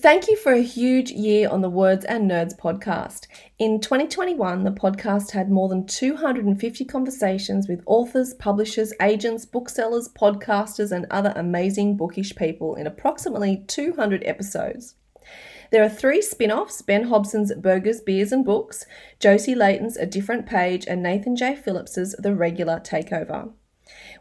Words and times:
Thank 0.00 0.28
you 0.28 0.36
for 0.36 0.54
a 0.54 0.62
huge 0.62 1.10
year 1.10 1.50
on 1.50 1.60
the 1.60 1.68
Words 1.68 2.06
and 2.06 2.30
Nerds 2.30 2.58
podcast. 2.58 3.26
In 3.58 3.80
2021, 3.80 4.64
the 4.64 4.70
podcast 4.70 5.32
had 5.32 5.50
more 5.50 5.68
than 5.68 5.86
250 5.86 6.86
conversations 6.86 7.68
with 7.68 7.82
authors, 7.84 8.32
publishers, 8.32 8.94
agents, 9.02 9.44
booksellers, 9.44 10.08
podcasters, 10.08 10.90
and 10.90 11.06
other 11.10 11.34
amazing 11.36 11.98
bookish 11.98 12.34
people 12.34 12.76
in 12.76 12.86
approximately 12.86 13.62
200 13.66 14.22
episodes. 14.24 14.94
There 15.70 15.84
are 15.84 15.90
three 15.90 16.22
spin 16.22 16.50
offs 16.50 16.80
Ben 16.80 17.04
Hobson's 17.04 17.54
Burgers, 17.54 18.00
Beers, 18.00 18.32
and 18.32 18.42
Books, 18.42 18.86
Josie 19.18 19.54
Layton's 19.54 19.98
A 19.98 20.06
Different 20.06 20.46
Page, 20.46 20.86
and 20.86 21.02
Nathan 21.02 21.36
J. 21.36 21.54
Phillips's 21.54 22.16
The 22.18 22.34
Regular 22.34 22.80
Takeover. 22.80 23.52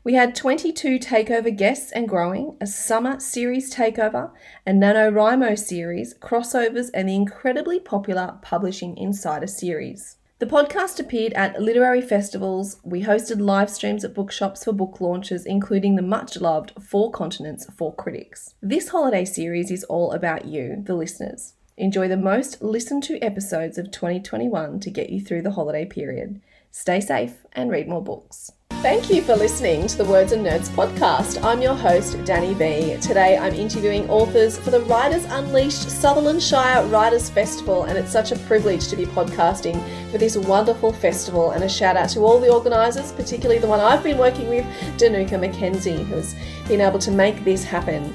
We 0.02 0.14
had 0.14 0.34
22 0.34 0.98
takeover 0.98 1.56
guests 1.56 1.92
and 1.92 2.08
growing, 2.08 2.56
a 2.62 2.68
summer 2.68 3.20
series 3.20 3.74
takeover, 3.74 4.32
a 4.66 4.72
NaNoWriMo 4.72 5.60
series, 5.60 6.14
crossovers, 6.14 6.90
and 6.94 7.10
the 7.10 7.16
incredibly 7.16 7.82
popular 7.82 8.40
Publishing 8.42 8.98
Insider 8.98 9.48
series. 9.48 10.16
The 10.40 10.46
podcast 10.46 11.02
appeared 11.02 11.34
at 11.34 11.62
literary 11.62 12.02
festivals. 12.02 12.78
We 12.82 13.04
hosted 13.04 13.42
live 13.42 13.70
streams 13.70 14.06
at 14.06 14.14
bookshops 14.14 14.64
for 14.64 14.72
book 14.72 15.02
launches, 15.02 15.46
including 15.46 15.98
the 15.98 16.02
much 16.02 16.40
loved 16.40 16.72
Four 16.82 17.12
Continents 17.12 17.68
for 17.78 17.94
Critics. 17.94 18.56
This 18.62 18.88
holiday 18.88 19.26
series 19.26 19.70
is 19.70 19.84
all 19.84 20.14
about 20.14 20.46
you, 20.46 20.82
the 20.86 20.96
listeners. 20.96 21.56
Enjoy 21.76 22.08
the 22.08 22.16
most 22.16 22.62
listened 22.62 23.04
to 23.04 23.20
episodes 23.20 23.78
of 23.78 23.92
2021 23.92 24.80
to 24.80 24.90
get 24.90 25.10
you 25.10 25.20
through 25.20 25.42
the 25.42 25.52
holiday 25.52 25.84
period. 25.84 26.40
Stay 26.72 27.02
safe 27.02 27.46
and 27.52 27.70
read 27.70 27.90
more 27.90 28.04
books. 28.04 28.54
Thank 28.82 29.10
you 29.10 29.22
for 29.22 29.36
listening 29.36 29.88
to 29.88 29.98
the 29.98 30.06
Words 30.06 30.32
and 30.32 30.46
Nerds 30.46 30.70
podcast. 30.70 31.44
I'm 31.44 31.62
your 31.62 31.76
host, 31.76 32.24
Danny 32.24 32.54
B. 32.54 32.96
Today 33.02 33.38
I'm 33.38 33.54
interviewing 33.54 34.10
authors 34.10 34.58
for 34.58 34.72
the 34.72 34.80
Writers 34.80 35.26
Unleashed 35.26 35.90
Sutherland 35.90 36.42
Shire 36.42 36.86
Writers 36.86 37.30
Festival, 37.30 37.84
and 37.84 37.98
it's 37.98 38.10
such 38.10 38.32
a 38.32 38.40
privilege 38.40 38.88
to 38.88 38.96
be 38.96 39.06
podcasting 39.06 39.84
for 40.12 40.18
this 40.18 40.38
wonderful 40.38 40.94
festival. 40.94 41.52
And 41.52 41.66
a 41.66 41.68
shout 41.68 41.98
out 41.98 42.08
to 42.12 42.22
all 42.22 42.40
the 42.40 42.50
organisers, 42.50 43.12
particularly 43.12 43.60
the 43.60 43.68
one 43.68 43.82
I've 43.82 44.02
been 44.02 44.18
working 44.18 44.48
with, 44.48 44.64
Dinuka 44.98 45.32
McKenzie, 45.32 46.06
who's 46.06 46.34
been 46.70 46.80
able 46.80 47.00
to 47.00 47.12
make 47.12 47.44
this 47.44 47.64
happen. 47.66 48.14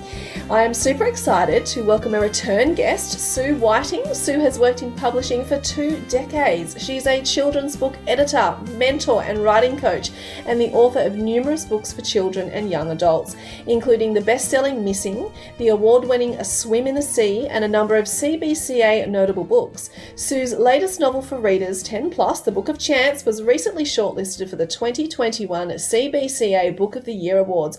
I 0.48 0.62
am 0.62 0.72
super 0.72 1.06
excited 1.06 1.66
to 1.66 1.83
welcome 1.83 2.14
a 2.14 2.20
return 2.20 2.74
guest, 2.74 3.19
Sue 3.19 3.56
Whiting. 3.56 4.14
Sue 4.14 4.38
has 4.38 4.58
worked 4.58 4.83
in 4.83 4.92
publishing 4.92 5.44
for 5.44 5.58
two 5.60 6.00
decades. 6.08 6.77
She's 6.78 7.06
a 7.06 7.22
children's 7.22 7.77
book 7.77 7.97
editor, 8.06 8.56
mentor, 8.77 9.22
and 9.25 9.42
writing 9.42 9.77
coach, 9.77 10.10
and 10.47 10.60
the 10.60 10.70
author 10.70 11.00
of 11.00 11.16
numerous 11.16 11.64
books 11.64 11.92
for 11.92 12.02
children 12.02 12.50
and 12.50 12.70
young 12.70 12.91
adults, 12.91 13.36
including 13.66 14.14
the 14.14 14.20
best 14.20 14.50
selling 14.50 14.84
Missing, 14.84 15.32
the 15.58 15.69
award 15.69 16.05
winning 16.05 16.34
A 16.34 16.44
Swim 16.44 16.86
in 16.86 16.94
the 16.94 17.02
Sea, 17.02 17.48
and 17.48 17.64
a 17.64 17.69
number 17.69 17.97
of 17.97 18.05
CBCA 18.05 19.08
notable 19.08 19.44
books. 19.44 19.91
Sue's 20.14 20.52
latest 20.52 21.00
novel 21.00 21.22
for 21.22 21.41
readers, 21.41 21.82
10 21.82 22.10
Plus, 22.10 22.41
The 22.41 22.52
Book 22.52 22.69
of 22.69 22.78
Chance, 22.78 23.25
was 23.25 23.42
recently 23.42 23.84
shortlisted 23.84 24.48
for 24.48 24.56
the 24.56 24.66
2021 24.66 25.69
CBCA 25.70 26.77
Book 26.77 26.97
of 26.97 27.06
the 27.06 27.14
Year 27.14 27.38
Awards. 27.38 27.78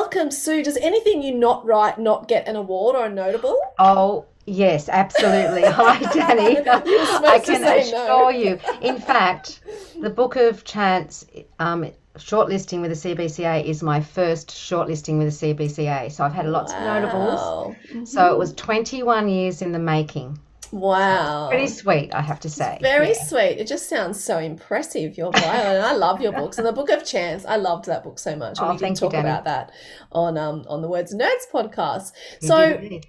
Welcome, 0.00 0.30
Sue. 0.30 0.64
Does 0.64 0.78
anything 0.78 1.22
you 1.22 1.34
not 1.34 1.66
write 1.66 1.98
not 1.98 2.26
get 2.26 2.48
an 2.48 2.56
award 2.56 2.96
or 2.96 3.04
a 3.04 3.10
notable? 3.10 3.60
Oh, 3.78 4.24
Yes, 4.46 4.88
absolutely. 4.88 5.62
Hi, 5.66 5.98
Danny. 6.14 6.58
I 6.58 7.38
can 7.38 7.62
assure 7.62 8.08
no. 8.08 8.28
you. 8.30 8.58
In 8.80 8.98
fact, 8.98 9.60
the 10.00 10.08
Book 10.08 10.36
of 10.36 10.64
Chance 10.64 11.26
um, 11.58 11.92
shortlisting 12.16 12.80
with 12.80 13.02
the 13.02 13.14
CBCA 13.14 13.62
is 13.62 13.82
my 13.82 14.00
first 14.00 14.48
shortlisting 14.48 15.18
with 15.18 15.38
the 15.38 15.54
CBCA. 15.54 16.10
So 16.10 16.24
I've 16.24 16.32
had 16.32 16.46
lots 16.46 16.72
wow. 16.72 16.78
of 16.78 17.02
notables. 17.02 17.76
Mm-hmm. 17.90 18.04
So 18.06 18.32
it 18.32 18.38
was 18.38 18.54
21 18.54 19.28
years 19.28 19.60
in 19.60 19.70
the 19.70 19.78
making. 19.78 20.38
Wow. 20.72 21.48
Pretty 21.48 21.66
sweet, 21.66 22.14
I 22.14 22.20
have 22.20 22.40
to 22.40 22.50
say. 22.50 22.74
It's 22.74 22.82
very 22.82 23.08
yeah. 23.08 23.24
sweet. 23.24 23.58
It 23.58 23.66
just 23.66 23.88
sounds 23.88 24.22
so 24.22 24.38
impressive, 24.38 25.16
your 25.16 25.32
bio. 25.32 25.42
and 25.42 25.84
I 25.84 25.94
love 25.94 26.20
your 26.20 26.32
books. 26.32 26.58
And 26.58 26.66
the 26.66 26.72
Book 26.72 26.90
of 26.90 27.04
Chance, 27.04 27.44
I 27.44 27.56
loved 27.56 27.86
that 27.86 28.04
book 28.04 28.18
so 28.18 28.36
much. 28.36 28.58
Oh, 28.60 28.70
we 28.72 28.76
did 28.76 28.94
talk 28.96 29.12
you, 29.12 29.18
about 29.18 29.44
that 29.44 29.72
on 30.12 30.38
um 30.38 30.64
on 30.68 30.82
the 30.82 30.88
Words 30.88 31.14
Nerds 31.14 31.50
podcast. 31.52 32.12
So 32.40 33.00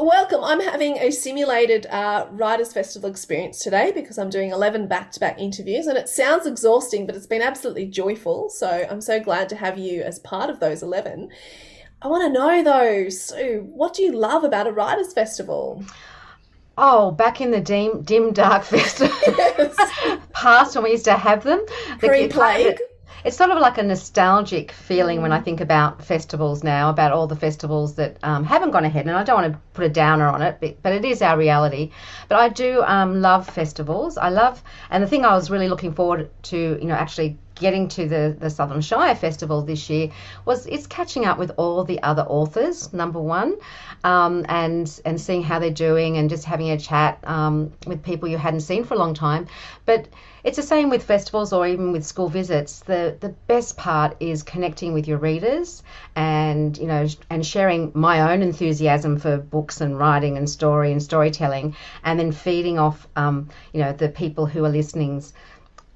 Welcome. 0.00 0.44
I'm 0.44 0.60
having 0.60 0.96
a 0.98 1.10
simulated 1.10 1.86
uh, 1.86 2.28
Writers 2.30 2.72
Festival 2.72 3.10
experience 3.10 3.58
today 3.58 3.90
because 3.92 4.16
I'm 4.16 4.30
doing 4.30 4.50
11 4.50 4.86
back 4.86 5.10
to 5.12 5.20
back 5.20 5.40
interviews 5.40 5.88
and 5.88 5.98
it 5.98 6.08
sounds 6.08 6.46
exhausting, 6.46 7.04
but 7.04 7.16
it's 7.16 7.26
been 7.26 7.42
absolutely 7.42 7.86
joyful. 7.86 8.48
So 8.48 8.86
I'm 8.88 9.00
so 9.00 9.18
glad 9.18 9.48
to 9.48 9.56
have 9.56 9.76
you 9.76 10.02
as 10.02 10.20
part 10.20 10.50
of 10.50 10.60
those 10.60 10.84
11. 10.84 11.30
I 12.00 12.06
want 12.06 12.22
to 12.22 12.32
know 12.32 12.62
though, 12.62 13.08
Sue, 13.08 13.68
what 13.72 13.94
do 13.94 14.04
you 14.04 14.12
love 14.12 14.44
about 14.44 14.68
a 14.68 14.72
Writers 14.72 15.12
Festival? 15.12 15.84
Oh, 16.80 17.10
back 17.10 17.40
in 17.40 17.50
the 17.50 17.60
dim, 17.60 18.02
dim 18.02 18.32
dark 18.32 18.62
festival 18.74 19.16
yes. 19.26 19.76
past 20.32 20.76
when 20.76 20.84
we 20.84 20.92
used 20.92 21.06
to 21.06 21.14
have 21.14 21.42
them. 21.42 21.60
Pre-plague 21.98 22.78
it's 23.24 23.36
sort 23.36 23.50
of 23.50 23.58
like 23.58 23.78
a 23.78 23.82
nostalgic 23.82 24.72
feeling 24.72 25.18
mm. 25.18 25.22
when 25.22 25.32
I 25.32 25.40
mm. 25.40 25.44
think 25.44 25.60
about 25.60 26.04
festivals 26.04 26.62
now, 26.62 26.90
about 26.90 27.12
all 27.12 27.26
the 27.26 27.36
festivals 27.36 27.94
that 27.96 28.16
um, 28.22 28.44
haven't 28.44 28.70
gone 28.70 28.84
ahead. 28.84 29.06
And 29.06 29.16
I 29.16 29.24
don't 29.24 29.42
want 29.42 29.52
to 29.52 29.60
put 29.74 29.84
a 29.84 29.88
downer 29.88 30.28
on 30.28 30.42
it, 30.42 30.58
but, 30.60 30.82
but 30.82 30.92
it 30.92 31.04
is 31.04 31.20
our 31.22 31.36
reality. 31.36 31.90
But 32.28 32.38
I 32.38 32.48
do 32.48 32.82
um, 32.82 33.20
love 33.20 33.48
festivals. 33.48 34.16
I 34.18 34.28
love, 34.28 34.62
and 34.90 35.02
the 35.02 35.08
thing 35.08 35.24
I 35.24 35.34
was 35.34 35.50
really 35.50 35.68
looking 35.68 35.94
forward 35.94 36.30
to, 36.44 36.56
you 36.56 36.86
know, 36.86 36.94
actually 36.94 37.38
getting 37.58 37.88
to 37.88 38.08
the, 38.08 38.36
the 38.38 38.50
Sutherland 38.50 38.84
Shire 38.84 39.14
Festival 39.14 39.62
this 39.62 39.90
year 39.90 40.10
was 40.44 40.66
it's 40.66 40.86
catching 40.86 41.24
up 41.24 41.38
with 41.38 41.52
all 41.56 41.84
the 41.84 42.02
other 42.02 42.22
authors, 42.22 42.92
number 42.92 43.20
one, 43.20 43.56
um, 44.04 44.44
and 44.48 45.00
and 45.04 45.20
seeing 45.20 45.42
how 45.42 45.58
they're 45.58 45.70
doing 45.70 46.16
and 46.16 46.30
just 46.30 46.44
having 46.44 46.70
a 46.70 46.78
chat 46.78 47.18
um, 47.24 47.72
with 47.86 48.02
people 48.02 48.28
you 48.28 48.38
hadn't 48.38 48.60
seen 48.60 48.84
for 48.84 48.94
a 48.94 48.98
long 48.98 49.14
time. 49.14 49.46
But 49.84 50.08
it's 50.44 50.56
the 50.56 50.62
same 50.62 50.88
with 50.88 51.02
festivals 51.02 51.52
or 51.52 51.66
even 51.66 51.92
with 51.92 52.06
school 52.06 52.28
visits. 52.28 52.80
The 52.80 53.16
the 53.20 53.30
best 53.46 53.76
part 53.76 54.16
is 54.20 54.42
connecting 54.42 54.92
with 54.94 55.08
your 55.08 55.18
readers 55.18 55.82
and 56.14 56.76
you 56.78 56.86
know 56.86 57.06
and 57.28 57.44
sharing 57.44 57.92
my 57.94 58.32
own 58.32 58.42
enthusiasm 58.42 59.18
for 59.18 59.38
books 59.38 59.80
and 59.80 59.98
writing 59.98 60.36
and 60.36 60.48
story 60.48 60.92
and 60.92 61.02
storytelling, 61.02 61.74
and 62.04 62.18
then 62.18 62.32
feeding 62.32 62.78
off 62.78 63.06
um, 63.16 63.48
you 63.72 63.80
know 63.80 63.92
the 63.92 64.08
people 64.08 64.46
who 64.46 64.64
are 64.64 64.70
listening's 64.70 65.32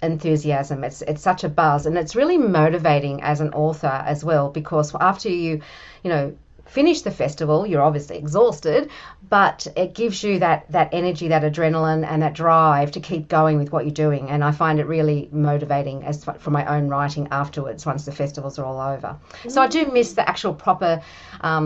enthusiasm. 0.03 0.85
It's 0.85 1.03
it's 1.03 1.23
such 1.23 1.45
a 1.45 1.49
buzz, 1.49 1.87
and 1.87 1.97
it's 1.97 2.17
really 2.17 2.39
motivating 2.39 3.23
as 3.23 3.41
an 3.41 3.53
author 3.55 4.03
as 4.07 4.25
well 4.25 4.51
because 4.51 4.95
after 5.01 5.29
you, 5.29 5.61
you 6.03 6.11
know, 6.11 6.37
finish 6.67 7.03
the 7.03 7.11
festival, 7.11 7.67
you're 7.67 7.83
obviously 7.83 8.17
exhausted, 8.17 8.91
but 9.29 9.67
it 9.77 9.95
gives 9.95 10.23
you 10.23 10.39
that 10.39 10.71
that 10.71 10.89
energy, 10.93 11.29
that 11.29 11.43
adrenaline, 11.43 12.07
and 12.07 12.23
that 12.23 12.35
drive 12.35 12.93
to 12.93 13.01
keep 13.01 13.29
going 13.29 13.59
with 13.59 13.73
what 13.73 13.85
you're 13.85 13.95
doing. 13.95 14.31
And 14.31 14.43
I 14.43 14.53
find 14.53 14.79
it 14.79 14.87
really 14.87 15.29
motivating 15.33 16.05
as 16.05 16.25
for 16.25 16.51
my 16.51 16.65
own 16.67 16.89
writing 16.89 17.29
afterwards 17.31 17.87
once 17.87 18.05
the 18.05 18.13
festivals 18.13 18.59
are 18.59 18.65
all 18.65 18.81
over. 18.95 19.19
Mm. 19.45 19.51
So 19.51 19.63
I 19.63 19.69
do 19.69 19.87
miss 19.87 20.15
the 20.15 20.29
actual 20.29 20.55
proper 20.55 21.03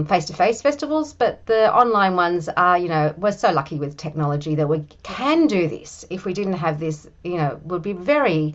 face 0.08 0.26
to 0.26 0.32
face 0.32 0.62
festivals, 0.62 1.12
but 1.12 1.44
the 1.46 1.72
online 1.74 2.16
ones 2.16 2.48
are, 2.48 2.78
you 2.78 2.88
know, 2.88 3.14
we're 3.16 3.32
so 3.32 3.52
lucky 3.52 3.78
with 3.78 3.96
technology 3.96 4.54
that 4.54 4.68
we 4.68 4.84
can 5.02 5.46
do 5.46 5.68
this. 5.68 6.04
If 6.10 6.24
we 6.24 6.32
didn't 6.32 6.54
have 6.54 6.80
this, 6.80 7.08
you 7.24 7.36
know, 7.36 7.60
would 7.64 7.82
be 7.82 7.92
very 7.92 8.54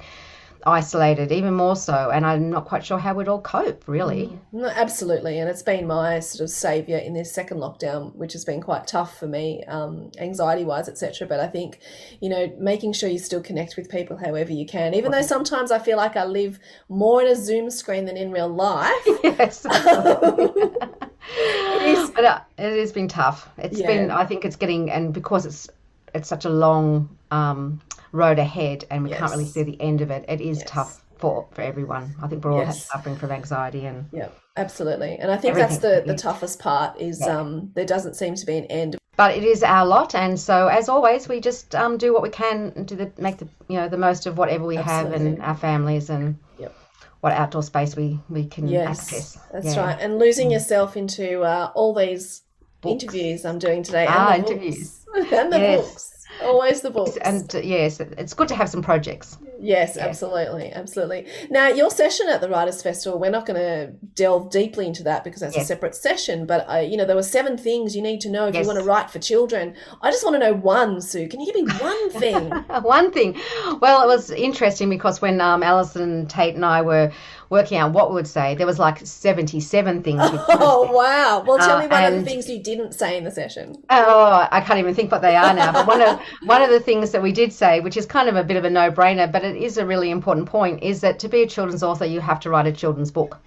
isolated, 0.66 1.32
even 1.32 1.54
more 1.54 1.76
so. 1.76 2.10
And 2.12 2.26
I'm 2.26 2.50
not 2.50 2.66
quite 2.66 2.86
sure 2.86 2.98
how 2.98 3.14
we'd 3.14 3.28
all 3.28 3.42
cope, 3.42 3.88
really. 3.88 4.38
Mm, 4.54 4.74
absolutely. 4.76 5.40
And 5.40 5.50
it's 5.50 5.64
been 5.64 5.88
my 5.88 6.20
sort 6.20 6.42
of 6.42 6.50
saviour 6.50 7.00
in 7.00 7.14
this 7.14 7.32
second 7.32 7.58
lockdown, 7.58 8.16
which 8.16 8.34
has 8.34 8.46
been 8.46 8.62
quite 8.62 8.88
tough 8.88 9.18
for 9.18 9.28
me, 9.28 9.64
um, 9.66 10.12
anxiety 10.18 10.64
wise, 10.64 10.88
etc. 10.90 11.28
But 11.28 11.40
I 11.40 11.48
think, 11.48 11.80
you 12.20 12.30
know, 12.30 12.54
making 12.60 12.94
sure 12.94 13.10
you 13.10 13.20
still 13.20 13.42
connect 13.42 13.78
with 13.78 13.90
people 13.90 14.18
however 14.18 14.52
you 14.52 14.66
can, 14.66 14.94
even 14.94 15.12
though 15.12 15.22
sometimes 15.22 15.72
I 15.72 15.80
feel 15.80 15.98
like 15.98 16.16
I 16.16 16.26
live 16.26 16.60
more 16.90 17.22
in 17.22 17.28
a 17.28 17.36
Zoom 17.36 17.70
screen 17.70 18.06
than 18.06 18.18
in 18.18 18.32
real 18.32 18.50
life. 18.50 18.92
Yes. 19.24 19.66
it 21.38 21.98
is. 21.98 22.10
But 22.10 22.26
uh, 22.26 22.40
it 22.58 22.80
has 22.80 22.92
been 22.92 23.08
tough. 23.08 23.50
It's 23.58 23.80
yeah. 23.80 23.88
been, 23.88 24.12
I 24.12 24.26
think 24.26 24.46
it's 24.46 24.56
getting, 24.56 24.92
and 24.92 25.14
because 25.14 25.46
it's, 25.46 25.70
it's 26.14 26.28
such 26.28 26.46
a 26.46 26.50
long 26.50 27.10
um, 27.32 27.80
road 28.12 28.40
ahead 28.40 28.86
and 28.90 29.04
we 29.04 29.10
yes. 29.10 29.20
can't 29.20 29.32
really 29.32 29.46
see 29.46 29.64
the 29.64 29.80
end 29.82 30.02
of 30.02 30.12
it. 30.12 30.26
It 30.28 30.42
is 30.42 30.60
yes. 30.60 30.70
tough 30.70 31.04
for, 31.18 31.48
for 31.52 31.62
everyone. 31.62 32.16
I 32.22 32.28
think 32.28 32.44
we're 32.44 32.52
all 32.52 32.60
yes. 32.60 32.86
suffering 32.88 33.16
from 33.16 33.32
anxiety 33.32 33.86
and 33.86 34.08
yeah, 34.12 34.30
absolutely. 34.58 35.18
And 35.18 35.32
I 35.32 35.38
think 35.38 35.56
that's 35.56 35.78
the, 35.78 36.04
the 36.06 36.16
toughest 36.16 36.60
part 36.60 37.00
is 37.00 37.22
yeah. 37.22 37.38
um, 37.38 37.72
there 37.76 37.86
doesn't 37.86 38.16
seem 38.16 38.36
to 38.36 38.46
be 38.46 38.58
an 38.58 38.66
end. 38.66 38.98
But 39.18 39.36
it 39.38 39.44
is 39.44 39.62
our 39.62 39.86
lot, 39.86 40.16
and 40.16 40.40
so 40.40 40.68
as 40.68 40.88
always, 40.88 41.28
we 41.28 41.42
just 41.42 41.76
um, 41.76 41.98
do 41.98 42.14
what 42.14 42.24
we 42.24 42.30
can 42.30 42.86
to 42.86 42.96
the, 42.96 43.12
make 43.18 43.38
the 43.38 43.48
you 43.68 43.76
know 43.76 43.90
the 43.90 43.98
most 43.98 44.26
of 44.26 44.38
whatever 44.38 44.66
we 44.66 44.78
absolutely. 44.78 45.12
have 45.12 45.22
and 45.22 45.42
our 45.44 45.56
families 45.56 46.10
and 46.10 46.40
yep. 46.58 46.74
what 47.20 47.34
outdoor 47.34 47.62
space 47.62 47.96
we 47.96 48.20
we 48.30 48.46
can 48.46 48.68
yes, 48.68 48.88
access. 48.88 49.38
That's 49.52 49.76
yeah. 49.76 49.86
right. 49.86 49.98
And 50.00 50.18
losing 50.18 50.48
mm. 50.48 50.54
yourself 50.54 50.96
into 50.96 51.42
uh, 51.42 51.72
all 51.76 51.94
these 51.94 52.42
books. 52.80 53.04
interviews 53.04 53.46
I'm 53.46 53.60
doing 53.60 53.84
today. 53.84 54.06
Ah, 54.08 54.34
and 54.34 54.44
the 54.44 54.52
interviews. 54.52 55.06
and 55.16 55.54
the 55.54 55.60
yes. 55.60 55.82
books. 55.86 56.11
Always 56.44 56.82
the 56.82 56.90
books. 56.90 57.18
And 57.18 57.54
uh, 57.56 57.60
yes, 57.60 58.00
it's 58.00 58.34
good 58.34 58.48
to 58.50 58.56
have 58.56 58.70
some 58.70 58.82
projects. 58.82 59.38
Yes, 59.60 59.96
absolutely, 59.96 60.72
absolutely. 60.72 61.28
Now, 61.52 61.68
your 61.68 61.92
session 61.92 62.28
at 62.30 62.42
the 62.42 62.50
Writers 62.50 62.82
Festival, 62.82 63.20
we're 63.20 63.30
not 63.30 63.46
going 63.46 63.60
to 63.60 63.94
delve 64.16 64.50
deeply 64.50 64.88
into 64.88 65.04
that 65.04 65.24
because 65.24 65.42
that's 65.42 65.56
yes. 65.56 65.66
a 65.66 65.68
separate 65.68 65.94
session. 65.94 66.48
But 66.48 66.68
uh, 66.68 66.78
you 66.78 66.98
know, 66.98 67.06
there 67.06 67.16
were 67.16 67.22
seven 67.24 67.58
things 67.58 67.96
you 67.96 68.02
need 68.02 68.22
to 68.22 68.30
know 68.30 68.48
if 68.48 68.56
yes. 68.56 68.64
you 68.64 68.68
want 68.68 68.80
to 68.80 68.86
write 68.86 69.12
for 69.12 69.20
children. 69.20 69.76
I 70.02 70.10
just 70.10 70.26
want 70.26 70.36
to 70.36 70.40
know 70.40 70.54
one, 70.54 71.00
Sue. 71.00 71.28
Can 71.28 71.40
you 71.40 71.54
give 71.54 71.64
me 71.64 71.72
one 71.74 72.10
thing? 72.20 72.50
one 72.82 73.12
thing. 73.12 73.40
Well, 73.80 74.04
it 74.04 74.08
was 74.08 74.32
interesting 74.32 74.90
because 74.90 75.22
when 75.22 75.40
um, 75.40 75.62
Alison 75.62 76.26
Tate 76.28 76.56
and 76.56 76.66
I 76.66 76.82
were 76.82 77.12
working 77.52 77.78
out 77.78 77.92
what 77.92 78.10
we 78.10 78.16
would 78.16 78.28
say, 78.28 78.56
there 78.56 78.66
was 78.66 78.80
like 78.80 79.06
seventy-seven 79.06 80.02
things. 80.02 80.22
Oh 80.64 80.92
wow! 80.92 81.44
Well, 81.46 81.58
tell 81.58 81.78
uh, 81.78 81.82
me 81.82 81.88
one 81.88 82.04
and, 82.04 82.16
of 82.16 82.24
the 82.24 82.30
things 82.30 82.50
you 82.50 82.62
didn't 82.62 82.94
say 82.94 83.18
in 83.18 83.24
the 83.24 83.32
session. 83.32 83.76
Oh, 83.90 84.48
I 84.50 84.62
can't 84.62 84.80
even 84.80 84.96
think 84.96 85.12
what 85.12 85.22
they 85.22 85.36
are 85.36 85.54
now. 85.54 85.72
But 85.72 85.88
one 85.88 86.02
of 86.02 86.20
one 86.46 86.62
of 86.62 86.70
the 86.70 86.80
things 86.80 87.12
that 87.12 87.22
we 87.22 87.32
did 87.32 87.52
say, 87.52 87.80
which 87.82 87.98
is 87.98 88.06
kind 88.06 88.30
of 88.30 88.36
a 88.36 88.44
bit 88.44 88.58
of 88.58 88.64
a 88.64 88.70
no-brainer, 88.70 89.32
but 89.32 89.44
it 89.44 89.58
is 89.58 89.78
a 89.78 89.86
really 89.86 90.10
important 90.10 90.48
point, 90.48 90.82
is 90.82 91.02
that 91.02 91.20
to 91.20 91.28
be 91.28 91.44
a 91.44 91.48
children's 91.48 91.84
author, 91.84 92.06
you 92.06 92.22
have 92.22 92.40
to 92.42 92.50
write 92.50 92.68
a 92.68 92.72
children's 92.72 93.12
book. 93.12 93.40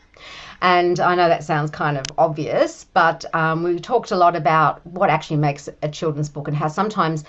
And 0.63 1.01
I 1.01 1.15
know 1.15 1.29
that 1.29 1.45
sounds 1.45 1.71
kind 1.71 1.99
of 1.99 2.05
obvious, 2.17 2.85
but 2.85 3.25
um, 3.35 3.63
we 3.63 3.79
talked 3.79 4.13
a 4.13 4.17
lot 4.17 4.37
about 4.37 4.85
what 4.87 5.11
actually 5.11 5.37
makes 5.39 5.69
a 5.83 5.89
children's 5.89 6.29
book 6.29 6.49
and 6.49 6.57
how 6.57 6.69
sometimes 6.69 7.25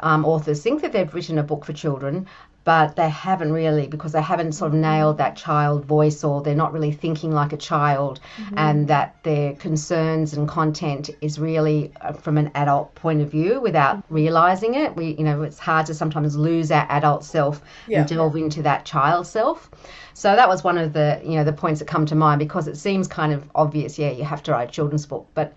um, 0.00 0.24
authors 0.24 0.62
think 0.62 0.82
that 0.82 0.92
they've 0.92 1.12
written 1.12 1.38
a 1.38 1.42
book 1.42 1.64
for 1.64 1.72
children, 1.72 2.26
but 2.68 2.96
they 2.96 3.08
haven't 3.08 3.50
really 3.50 3.86
because 3.86 4.12
they 4.12 4.20
haven't 4.20 4.52
sort 4.52 4.74
of 4.74 4.78
nailed 4.78 5.16
that 5.16 5.34
child 5.34 5.86
voice 5.86 6.22
or 6.22 6.42
they're 6.42 6.54
not 6.54 6.70
really 6.70 6.92
thinking 6.92 7.32
like 7.32 7.54
a 7.54 7.56
child 7.56 8.20
mm-hmm. 8.36 8.58
and 8.58 8.88
that 8.88 9.16
their 9.22 9.54
concerns 9.54 10.34
and 10.34 10.46
content 10.46 11.08
is 11.22 11.38
really 11.38 11.90
uh, 12.02 12.12
from 12.12 12.36
an 12.36 12.50
adult 12.54 12.94
point 12.94 13.22
of 13.22 13.30
view 13.30 13.58
without 13.58 14.04
realizing 14.10 14.74
it. 14.74 14.94
We 14.94 15.16
you 15.16 15.24
know 15.24 15.40
it's 15.44 15.58
hard 15.58 15.86
to 15.86 15.94
sometimes 15.94 16.36
lose 16.36 16.70
our 16.70 16.86
adult 16.90 17.24
self 17.24 17.62
yeah. 17.86 18.00
and 18.00 18.08
delve 18.08 18.36
into 18.36 18.60
that 18.64 18.84
child 18.84 19.26
self. 19.26 19.70
So 20.12 20.36
that 20.36 20.46
was 20.46 20.62
one 20.62 20.76
of 20.76 20.92
the 20.92 21.22
you 21.24 21.36
know 21.36 21.44
the 21.44 21.54
points 21.54 21.78
that 21.78 21.88
come 21.88 22.04
to 22.04 22.14
mind 22.14 22.38
because 22.38 22.68
it 22.68 22.76
seems 22.76 23.08
kind 23.08 23.32
of 23.32 23.50
obvious. 23.54 23.98
Yeah 23.98 24.10
you 24.10 24.24
have 24.24 24.42
to 24.42 24.52
write 24.52 24.68
a 24.68 24.72
children's 24.72 25.06
book 25.06 25.26
but 25.32 25.54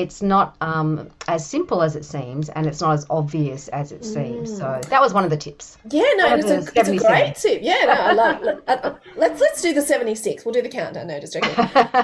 it's 0.00 0.22
not 0.22 0.56
um, 0.62 1.10
as 1.28 1.46
simple 1.46 1.82
as 1.82 1.94
it 1.94 2.04
seems, 2.04 2.48
and 2.48 2.66
it's 2.66 2.80
not 2.80 2.94
as 2.94 3.06
obvious 3.10 3.68
as 3.68 3.92
it 3.92 4.02
seems. 4.02 4.50
Mm. 4.50 4.58
So 4.58 4.88
that 4.88 5.00
was 5.00 5.12
one 5.12 5.24
of 5.24 5.30
the 5.30 5.36
tips. 5.36 5.76
Yeah, 5.90 6.04
no, 6.16 6.34
it's 6.36 6.50
a, 6.50 6.58
it's 6.74 6.88
a, 6.88 6.96
great 6.96 7.34
tip. 7.34 7.60
Yeah, 7.62 7.84
no, 7.84 7.92
I 7.92 8.12
love. 8.12 8.42
Let, 8.42 8.68
uh, 8.68 8.94
let's 9.16 9.40
let's 9.40 9.60
do 9.60 9.74
the 9.74 9.82
seventy 9.82 10.14
six. 10.14 10.44
We'll 10.44 10.54
do 10.54 10.62
the 10.62 10.70
countdown. 10.70 11.08
No, 11.08 11.20
just 11.20 11.34
joking. 11.34 11.52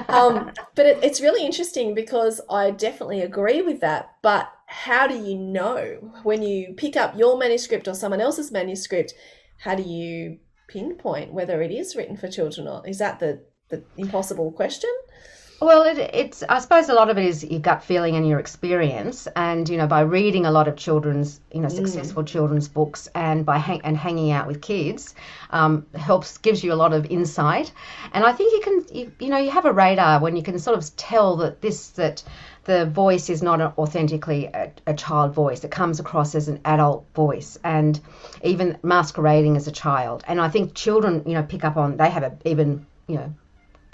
um, 0.09 0.51
but 0.75 0.85
it, 0.85 0.99
it's 1.03 1.19
really 1.21 1.43
interesting 1.43 1.95
because 1.95 2.39
I 2.49 2.69
definitely 2.69 3.21
agree 3.21 3.63
with 3.63 3.81
that. 3.81 4.11
But 4.21 4.51
how 4.67 5.07
do 5.07 5.15
you 5.17 5.35
know 5.35 6.11
when 6.21 6.43
you 6.43 6.73
pick 6.77 6.95
up 6.95 7.17
your 7.17 7.37
manuscript 7.37 7.87
or 7.87 7.95
someone 7.95 8.21
else's 8.21 8.51
manuscript? 8.51 9.13
How 9.57 9.73
do 9.73 9.81
you 9.81 10.37
pinpoint 10.67 11.33
whether 11.33 11.63
it 11.63 11.71
is 11.71 11.95
written 11.95 12.15
for 12.15 12.27
children 12.27 12.67
or 12.67 12.71
not? 12.71 12.87
is 12.87 12.99
that 12.99 13.19
the 13.19 13.43
the 13.69 13.83
impossible 13.97 14.51
question? 14.51 14.89
Well, 15.59 15.83
it, 15.83 15.97
it's 15.97 16.43
I 16.47 16.59
suppose 16.59 16.87
a 16.87 16.93
lot 16.93 17.09
of 17.09 17.17
it 17.17 17.25
is 17.25 17.43
your 17.43 17.59
gut 17.59 17.83
feeling 17.83 18.15
and 18.15 18.27
your 18.27 18.37
experience, 18.37 19.27
and 19.35 19.67
you 19.67 19.77
know 19.77 19.87
by 19.87 20.01
reading 20.01 20.45
a 20.45 20.51
lot 20.51 20.67
of 20.67 20.75
children's 20.75 21.41
you 21.51 21.61
know 21.61 21.67
mm. 21.67 21.75
successful 21.75 22.21
mm. 22.21 22.27
children's 22.27 22.67
books 22.67 23.09
and 23.15 23.43
by 23.43 23.57
hang, 23.57 23.81
and 23.81 23.97
hanging 23.97 24.29
out 24.31 24.45
with 24.45 24.61
kids 24.61 25.15
um, 25.49 25.87
helps 25.95 26.37
gives 26.37 26.63
you 26.63 26.73
a 26.73 26.75
lot 26.75 26.93
of 26.93 27.07
insight, 27.07 27.71
and 28.13 28.23
I 28.23 28.33
think 28.33 28.53
you 28.53 28.61
can 28.61 28.95
you, 28.95 29.11
you 29.19 29.29
know 29.29 29.37
you 29.37 29.49
have 29.49 29.65
a 29.65 29.73
radar 29.73 30.19
when 30.19 30.35
you 30.35 30.43
can 30.43 30.59
sort 30.59 30.77
of 30.77 30.95
tell 30.95 31.37
that 31.37 31.59
this 31.59 31.89
that 31.89 32.23
the 32.65 32.85
voice 32.85 33.29
is 33.29 33.41
not 33.41 33.59
authentically 33.79 34.45
a, 34.47 34.71
a, 34.85 34.93
child 34.93 35.33
voice. 35.33 35.63
It 35.63 35.71
comes 35.71 36.01
across 36.01 36.35
as 36.35 36.49
an 36.49 36.59
adult 36.65 37.05
voice 37.15 37.57
and 37.63 37.97
even 38.43 38.77
masquerading 38.83 39.55
as 39.55 39.67
a 39.67 39.71
child. 39.71 40.21
And 40.27 40.41
I 40.41 40.49
think 40.49 40.75
children, 40.75 41.23
you 41.25 41.33
know, 41.33 41.43
pick 41.43 41.63
up 41.63 41.77
on, 41.77 41.95
they 41.95 42.09
have 42.09 42.23
a 42.23 42.37
even, 42.43 42.85
you 43.07 43.15
know, 43.15 43.33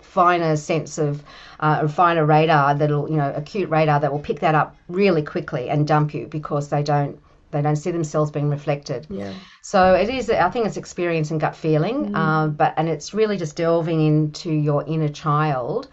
finer 0.03 0.55
sense 0.55 0.97
of 0.97 1.23
uh, 1.59 1.79
a 1.83 1.87
finer 1.87 2.25
radar 2.25 2.75
that'll 2.75 3.09
you 3.09 3.17
know 3.17 3.33
acute 3.35 3.69
radar 3.69 3.99
that 3.99 4.11
will 4.11 4.19
pick 4.19 4.39
that 4.41 4.55
up 4.55 4.75
really 4.87 5.23
quickly 5.23 5.69
and 5.69 5.87
dump 5.87 6.13
you 6.13 6.27
because 6.27 6.69
they 6.69 6.83
don't 6.83 7.19
they 7.51 7.61
don't 7.61 7.75
see 7.75 7.91
themselves 7.91 8.31
being 8.31 8.49
reflected. 8.49 9.07
Yeah. 9.09 9.31
So 9.61 9.93
it 9.93 10.09
is. 10.09 10.29
I 10.29 10.49
think 10.49 10.65
it's 10.65 10.77
experience 10.77 11.31
and 11.31 11.39
gut 11.39 11.55
feeling, 11.55 12.11
mm. 12.11 12.15
uh, 12.15 12.47
but 12.47 12.73
and 12.77 12.89
it's 12.89 13.13
really 13.13 13.37
just 13.37 13.55
delving 13.55 14.05
into 14.05 14.51
your 14.51 14.83
inner 14.85 15.09
child 15.09 15.87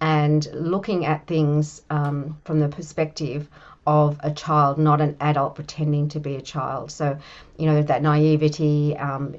and 0.00 0.48
looking 0.52 1.04
at 1.04 1.26
things 1.26 1.82
um, 1.90 2.38
from 2.44 2.58
the 2.58 2.68
perspective 2.68 3.48
of 3.86 4.18
a 4.20 4.30
child, 4.30 4.78
not 4.78 5.00
an 5.00 5.16
adult 5.20 5.54
pretending 5.54 6.08
to 6.08 6.20
be 6.20 6.36
a 6.36 6.40
child. 6.40 6.90
So, 6.90 7.18
you 7.56 7.66
know, 7.66 7.82
that 7.82 8.02
naivety, 8.02 8.96
um, 8.96 9.36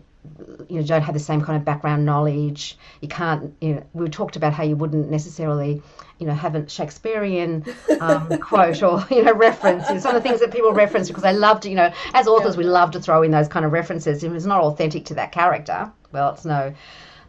you 0.69 0.77
know 0.79 0.83
don't 0.83 1.01
have 1.01 1.13
the 1.13 1.19
same 1.19 1.41
kind 1.41 1.57
of 1.57 1.65
background 1.65 2.05
knowledge. 2.05 2.77
You 3.01 3.07
can't 3.07 3.53
you 3.61 3.75
know 3.75 3.83
we 3.93 4.09
talked 4.09 4.35
about 4.35 4.53
how 4.53 4.63
you 4.63 4.75
wouldn't 4.75 5.09
necessarily 5.09 5.81
you 6.19 6.27
know 6.27 6.33
have 6.33 6.55
a 6.55 6.67
shakespearean 6.67 7.65
um, 7.99 8.37
quote 8.39 8.81
or 8.83 9.05
you 9.09 9.23
know 9.23 9.33
reference. 9.33 9.87
You 9.89 9.95
know, 9.95 10.01
some 10.01 10.15
of 10.15 10.23
the 10.23 10.27
things 10.27 10.39
that 10.39 10.51
people 10.51 10.73
reference 10.73 11.07
because 11.07 11.23
they 11.23 11.33
love 11.33 11.59
to 11.61 11.69
you 11.69 11.75
know 11.75 11.91
as 12.13 12.27
authors 12.27 12.57
we 12.57 12.63
love 12.63 12.91
to 12.91 12.99
throw 12.99 13.23
in 13.23 13.31
those 13.31 13.47
kind 13.47 13.65
of 13.65 13.71
references. 13.71 14.23
If 14.23 14.31
it's 14.33 14.45
not 14.45 14.61
authentic 14.61 15.05
to 15.05 15.15
that 15.15 15.31
character 15.31 15.91
well 16.11 16.33
it's 16.33 16.45
no 16.45 16.73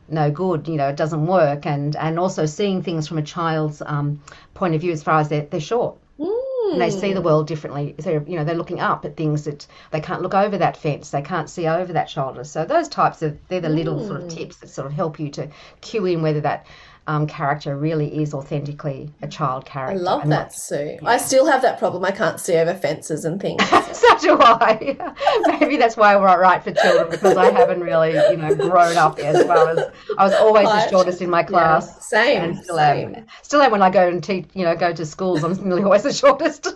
no 0.09 0.31
good 0.31 0.69
you 0.69 0.77
know 0.77 0.89
it 0.89 0.97
doesn't 0.97 1.27
work. 1.27 1.67
And 1.67 1.97
and 1.97 2.19
also 2.19 2.47
seeing 2.47 2.83
things 2.83 3.09
from 3.09 3.19
a 3.19 3.23
child's 3.23 3.83
um, 3.85 4.21
point 4.55 4.75
of 4.75 4.81
view 4.81 4.93
as 4.93 5.03
far 5.03 5.21
as 5.21 5.29
they're, 5.29 5.47
they're 5.47 5.61
short 5.61 5.97
and 6.73 6.81
they 6.81 6.91
see 6.91 7.13
the 7.13 7.21
hmm. 7.21 7.27
world 7.27 7.47
differently. 7.47 7.95
They're, 7.99 8.23
you 8.27 8.37
know, 8.37 8.45
they're 8.45 8.55
looking 8.55 8.81
up 8.81 9.05
at 9.05 9.17
things 9.17 9.45
that 9.45 9.67
they 9.91 10.01
can't 10.01 10.23
look 10.23 10.35
over 10.35 10.59
that 10.59 10.77
fence. 10.77 11.11
They 11.11 11.23
can't 11.23 11.51
see 11.51 11.67
over 11.67 11.93
that 11.93 12.11
shoulder. 12.11 12.45
So 12.45 12.65
those 12.65 12.89
types 12.89 13.23
of 13.23 13.39
they're 13.49 13.61
the 13.61 13.69
little 13.69 14.05
sort 14.07 14.23
of 14.23 14.23
hmm. 14.25 14.37
tips 14.37 14.57
that 14.57 14.69
sort 14.69 14.87
of 14.87 14.93
help 14.93 15.19
you 15.19 15.31
to 15.31 15.49
cue 15.81 16.07
in 16.07 16.23
whether 16.23 16.41
that 16.41 16.67
um, 17.07 17.27
character 17.27 17.77
really 17.77 18.23
is 18.23 18.33
authentically 18.33 19.11
a 19.21 19.29
child 19.29 19.67
character. 19.67 19.99
I 19.99 20.03
love 20.03 20.23
that, 20.23 20.29
not, 20.29 20.55
Sue. 20.55 20.99
Yeah. 21.03 21.09
I 21.09 21.19
still 21.19 21.47
have 21.47 21.61
that 21.63 21.79
problem. 21.79 22.05
I 22.05 22.11
can't 22.11 22.41
see 22.41 22.55
over 22.57 22.75
fences 22.75 23.25
and 23.25 23.41
things. 23.41 23.63
so 23.93 24.19
do 24.19 24.39
I. 24.41 24.97
Maybe 25.61 25.77
that's 25.77 25.97
why 25.97 26.17
we're 26.17 26.41
right 26.41 26.63
for 26.63 26.73
children 26.73 27.11
because 27.11 27.37
I 27.37 27.51
haven't 27.51 27.81
really, 27.81 28.13
you 28.13 28.37
know, 28.37 28.55
grown 28.55 28.97
up 28.97 29.19
as 29.19 29.45
well 29.47 29.69
as 29.69 29.91
I 30.19 30.25
was 30.25 30.35
always 30.35 30.67
the 30.69 30.89
shortest 30.89 31.21
in 31.21 31.29
my 31.29 31.43
class. 31.43 31.87
Yeah, 31.87 32.01
same. 32.01 32.43
And 32.43 32.59
still 32.65 32.77
same. 32.77 33.15
am. 33.15 33.27
Still 33.43 33.61
am 33.61 33.71
when 33.71 33.83
I 33.83 33.91
go 33.91 34.09
and 34.09 34.25
teach, 34.25 34.47
you 34.55 34.65
know, 34.65 34.75
go 34.75 34.93
to 34.93 35.05
schools. 35.05 35.45
I'm 35.45 35.53
nearly 35.69 35.83
always 35.83 36.05
the 36.05 36.13
shortest. 36.13 36.75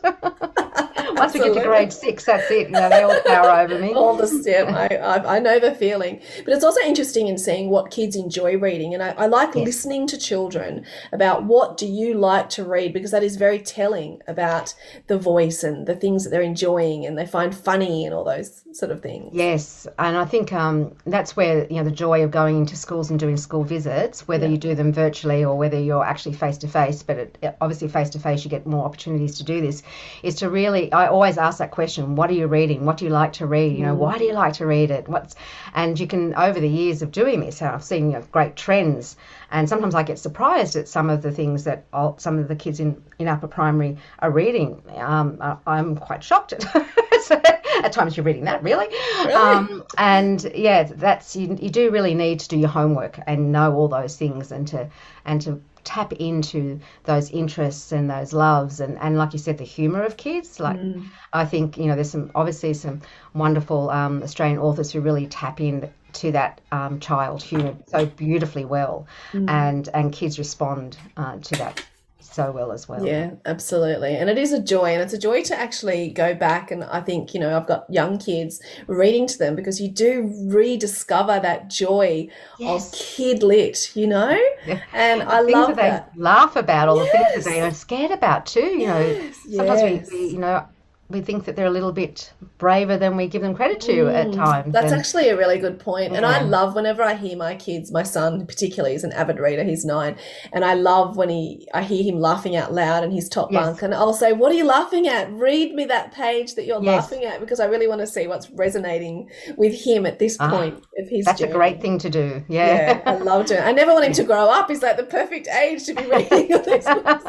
Once 1.18 1.34
we 1.34 1.40
get 1.40 1.54
to 1.54 1.62
grade 1.62 1.92
six, 1.92 2.24
that's 2.24 2.50
it. 2.50 2.68
You 2.68 2.74
know, 2.74 2.88
they 2.88 3.02
all 3.02 3.20
power 3.22 3.50
over 3.60 3.78
me. 3.78 3.92
All 3.92 4.16
the 4.16 4.26
step. 4.26 4.68
I, 4.68 4.96
I, 4.96 5.36
I, 5.36 5.38
know 5.38 5.58
the 5.58 5.74
feeling. 5.74 6.20
But 6.44 6.54
it's 6.54 6.64
also 6.64 6.80
interesting 6.82 7.28
in 7.28 7.38
seeing 7.38 7.70
what 7.70 7.90
kids 7.90 8.16
enjoy 8.16 8.56
reading. 8.58 8.94
And 8.94 9.02
I, 9.02 9.10
I 9.10 9.26
like 9.26 9.54
yes. 9.54 9.64
listening 9.64 10.06
to 10.08 10.18
children 10.18 10.84
about 11.12 11.44
what 11.44 11.76
do 11.76 11.86
you 11.86 12.14
like 12.14 12.48
to 12.50 12.64
read 12.64 12.92
because 12.92 13.10
that 13.10 13.22
is 13.22 13.36
very 13.36 13.58
telling 13.58 14.22
about 14.26 14.74
the 15.06 15.18
voice 15.18 15.62
and 15.62 15.86
the 15.86 15.96
things 15.96 16.24
that 16.24 16.30
they're 16.30 16.42
enjoying 16.42 17.06
and 17.06 17.18
they 17.18 17.26
find 17.26 17.54
funny 17.54 18.04
and 18.04 18.14
all 18.14 18.24
those 18.24 18.64
sort 18.72 18.92
of 18.92 19.02
things. 19.02 19.30
Yes. 19.34 19.86
And 19.98 20.16
I 20.16 20.24
think 20.24 20.52
um, 20.52 20.94
that's 21.06 21.36
where, 21.36 21.66
you 21.68 21.76
know, 21.76 21.84
the 21.84 21.90
joy 21.90 22.22
of 22.22 22.30
going 22.30 22.56
into 22.56 22.76
schools 22.76 23.10
and 23.10 23.18
doing 23.18 23.36
school 23.36 23.64
visits, 23.64 24.28
whether 24.28 24.46
yeah. 24.46 24.52
you 24.52 24.58
do 24.58 24.74
them 24.74 24.92
virtually 24.92 25.44
or 25.44 25.56
whether 25.56 25.78
you're 25.78 26.04
actually 26.04 26.34
face 26.34 26.58
to 26.58 26.68
face, 26.68 27.02
but 27.02 27.18
it, 27.18 27.56
obviously 27.60 27.88
face 27.88 28.10
to 28.10 28.18
face 28.18 28.44
you 28.44 28.50
get 28.50 28.66
more 28.66 28.84
opportunities 28.84 29.38
to 29.38 29.44
do 29.44 29.60
this, 29.60 29.82
is 30.22 30.36
to 30.36 30.50
really, 30.50 30.92
I 30.92 31.07
always 31.08 31.38
ask 31.38 31.58
that 31.58 31.70
question 31.70 32.16
what 32.16 32.30
are 32.30 32.34
you 32.34 32.46
reading? 32.46 32.84
What 32.84 32.96
do 32.96 33.04
you 33.04 33.10
like 33.10 33.34
to 33.34 33.46
read? 33.46 33.76
You 33.76 33.86
know 33.86 33.94
mm. 33.94 33.98
why 33.98 34.18
do 34.18 34.24
you 34.24 34.32
like 34.32 34.54
to 34.54 34.66
read 34.66 34.90
it? 34.90 35.08
What's 35.08 35.34
and 35.74 35.98
you 35.98 36.06
can 36.06 36.34
over 36.34 36.60
the 36.60 36.68
years 36.68 37.02
of 37.02 37.12
doing 37.12 37.40
this 37.40 37.60
i've 37.62 37.84
seen 37.84 38.10
you 38.10 38.18
know, 38.18 38.24
great 38.32 38.56
trends. 38.56 39.16
And 39.50 39.68
sometimes 39.68 39.94
i 39.94 40.02
get 40.02 40.18
surprised 40.18 40.76
at 40.76 40.88
some 40.88 41.10
of 41.10 41.22
the 41.22 41.32
things 41.32 41.64
that 41.64 41.86
some 42.18 42.38
of 42.38 42.48
the 42.48 42.56
kids 42.56 42.80
in, 42.80 43.02
in 43.18 43.28
upper 43.28 43.48
primary 43.48 43.98
are 44.20 44.30
reading. 44.30 44.82
Um, 44.96 45.38
i'm 45.66 45.96
quite 45.96 46.22
shocked 46.22 46.52
at 46.52 46.64
at 47.84 47.92
times 47.92 48.16
you're 48.16 48.24
reading 48.24 48.44
that 48.44 48.62
really, 48.62 48.88
really? 49.18 49.32
Um, 49.32 49.84
and 49.96 50.50
yeah 50.54 50.84
that's 50.84 51.36
you, 51.36 51.56
you 51.60 51.70
do 51.70 51.90
really 51.90 52.14
need 52.14 52.40
to 52.40 52.48
do 52.48 52.58
your 52.58 52.68
homework 52.68 53.20
and 53.26 53.52
know 53.52 53.74
all 53.74 53.88
those 53.88 54.16
things 54.16 54.52
and 54.52 54.66
to 54.68 54.88
and 55.24 55.40
to 55.42 55.60
tap 55.88 56.12
into 56.12 56.78
those 57.04 57.30
interests 57.30 57.92
and 57.92 58.10
those 58.10 58.34
loves 58.34 58.78
and, 58.80 58.98
and 58.98 59.16
like 59.16 59.32
you 59.32 59.38
said 59.38 59.56
the 59.56 59.64
humor 59.64 60.02
of 60.02 60.18
kids 60.18 60.60
like 60.60 60.76
mm. 60.76 61.02
i 61.32 61.46
think 61.46 61.78
you 61.78 61.86
know 61.86 61.94
there's 61.94 62.10
some 62.10 62.30
obviously 62.34 62.74
some 62.74 63.00
wonderful 63.32 63.88
um, 63.88 64.22
australian 64.22 64.58
authors 64.58 64.92
who 64.92 65.00
really 65.00 65.26
tap 65.26 65.62
in 65.62 65.88
to 66.12 66.30
that 66.32 66.60
um, 66.72 67.00
child 67.00 67.42
humor 67.42 67.74
so 67.86 68.04
beautifully 68.04 68.66
well 68.66 69.06
mm. 69.32 69.48
and 69.48 69.88
and 69.94 70.12
kids 70.12 70.38
respond 70.38 70.98
uh, 71.16 71.38
to 71.38 71.56
that 71.56 71.82
so 72.30 72.52
well 72.52 72.72
as 72.72 72.88
well. 72.88 73.04
Yeah, 73.04 73.32
absolutely. 73.46 74.16
And 74.16 74.30
it 74.30 74.38
is 74.38 74.52
a 74.52 74.62
joy. 74.62 74.92
And 74.92 75.02
it's 75.02 75.12
a 75.12 75.18
joy 75.18 75.42
to 75.44 75.58
actually 75.58 76.10
go 76.10 76.34
back. 76.34 76.70
And 76.70 76.84
I 76.84 77.00
think, 77.00 77.34
you 77.34 77.40
know, 77.40 77.56
I've 77.56 77.66
got 77.66 77.86
young 77.88 78.18
kids 78.18 78.60
reading 78.86 79.26
to 79.26 79.38
them 79.38 79.56
because 79.56 79.80
you 79.80 79.88
do 79.88 80.32
rediscover 80.46 81.40
that 81.40 81.68
joy 81.68 82.28
yes. 82.58 82.92
of 82.92 82.98
kid 82.98 83.42
lit, 83.42 83.96
you 83.96 84.06
know? 84.06 84.38
Yeah. 84.66 84.80
And 84.92 85.22
the 85.22 85.26
I 85.26 85.40
love 85.40 85.76
that. 85.76 86.14
They 86.14 86.22
laugh 86.22 86.56
about, 86.56 86.88
all 86.88 87.04
yes. 87.04 87.12
the 87.12 87.18
things 87.18 87.44
that 87.44 87.50
they 87.50 87.60
are 87.60 87.74
scared 87.74 88.10
about 88.10 88.46
too. 88.46 88.60
You 88.60 88.86
know, 88.86 89.30
sometimes 89.50 89.82
yes. 89.82 90.10
we, 90.10 90.18
we, 90.18 90.32
you 90.32 90.38
know, 90.38 90.66
we 91.10 91.22
think 91.22 91.46
that 91.46 91.56
they're 91.56 91.64
a 91.66 91.70
little 91.70 91.92
bit 91.92 92.34
braver 92.58 92.98
than 92.98 93.16
we 93.16 93.26
give 93.28 93.40
them 93.40 93.54
credit 93.54 93.80
to 93.80 94.08
at 94.08 94.30
times. 94.30 94.74
That's 94.74 94.92
And- 94.92 95.00
actually 95.00 95.30
a 95.30 95.36
really 95.38 95.58
good 95.58 95.78
point. 95.78 96.14
And 96.14 96.26
I 96.26 96.42
love 96.42 96.74
whenever 96.74 97.02
I 97.02 97.14
hear 97.14 97.34
my 97.34 97.54
kids, 97.54 97.90
my 97.90 98.02
son 98.02 98.44
particularly 98.44 98.94
is 98.94 99.04
an 99.04 99.12
avid 99.12 99.38
reader, 99.38 99.64
he's 99.64 99.86
nine. 99.86 100.16
And 100.52 100.66
I 100.66 100.74
love 100.74 101.16
when 101.16 101.30
he 101.30 101.66
I 101.72 101.82
hear 101.82 102.02
him 102.04 102.20
laughing 102.20 102.56
out 102.56 102.74
loud 102.74 103.04
in 103.04 103.10
his 103.10 103.26
top 103.30 103.50
Yes. 103.50 103.64
bunk 103.64 103.82
and 103.82 103.94
I'll 103.94 104.12
say, 104.12 104.34
What 104.34 104.52
are 104.52 104.54
you 104.54 104.64
laughing 104.66 105.08
at? 105.08 105.32
Read 105.32 105.74
me 105.74 105.86
that 105.86 106.12
page 106.12 106.56
that 106.56 106.66
you're 106.66 106.82
Yes. 106.82 107.10
laughing 107.10 107.24
at 107.24 107.40
because 107.40 107.58
I 107.58 107.64
really 107.64 107.88
want 107.88 108.02
to 108.02 108.06
see 108.06 108.26
what's 108.26 108.50
resonating 108.50 109.30
with 109.56 109.72
him 109.86 110.04
at 110.04 110.18
this 110.18 110.36
Ah, 110.38 110.50
point 110.50 110.74
of 110.98 111.08
his 111.08 111.24
that's 111.24 111.40
a 111.40 111.46
great 111.46 111.80
thing 111.80 111.96
to 112.00 112.10
do. 112.10 112.44
Yeah, 112.48 112.66
Yeah. 112.66 113.00
I 113.06 113.16
love 113.16 113.46
doing 113.46 113.60
it. 113.60 113.66
I 113.66 113.72
never 113.72 113.94
want 113.94 114.04
him 114.04 114.12
to 114.12 114.24
grow 114.30 114.50
up. 114.50 114.68
He's 114.68 114.82
like 114.82 114.98
the 114.98 115.04
perfect 115.04 115.48
age 115.48 115.84
to 115.86 115.94
be 115.94 116.02
reading 116.02 116.52
all 116.52 116.62
these 116.64 116.84
books. 116.84 117.24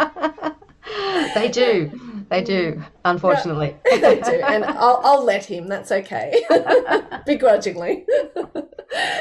they 1.36 1.48
do. 1.48 1.91
They 2.29 2.43
do, 2.43 2.83
unfortunately. 3.05 3.75
they 3.89 4.21
do, 4.21 4.41
and 4.45 4.63
I'll, 4.63 5.01
I'll 5.03 5.24
let 5.24 5.45
him. 5.45 5.67
That's 5.67 5.91
okay, 5.91 6.45
begrudgingly. 7.25 8.05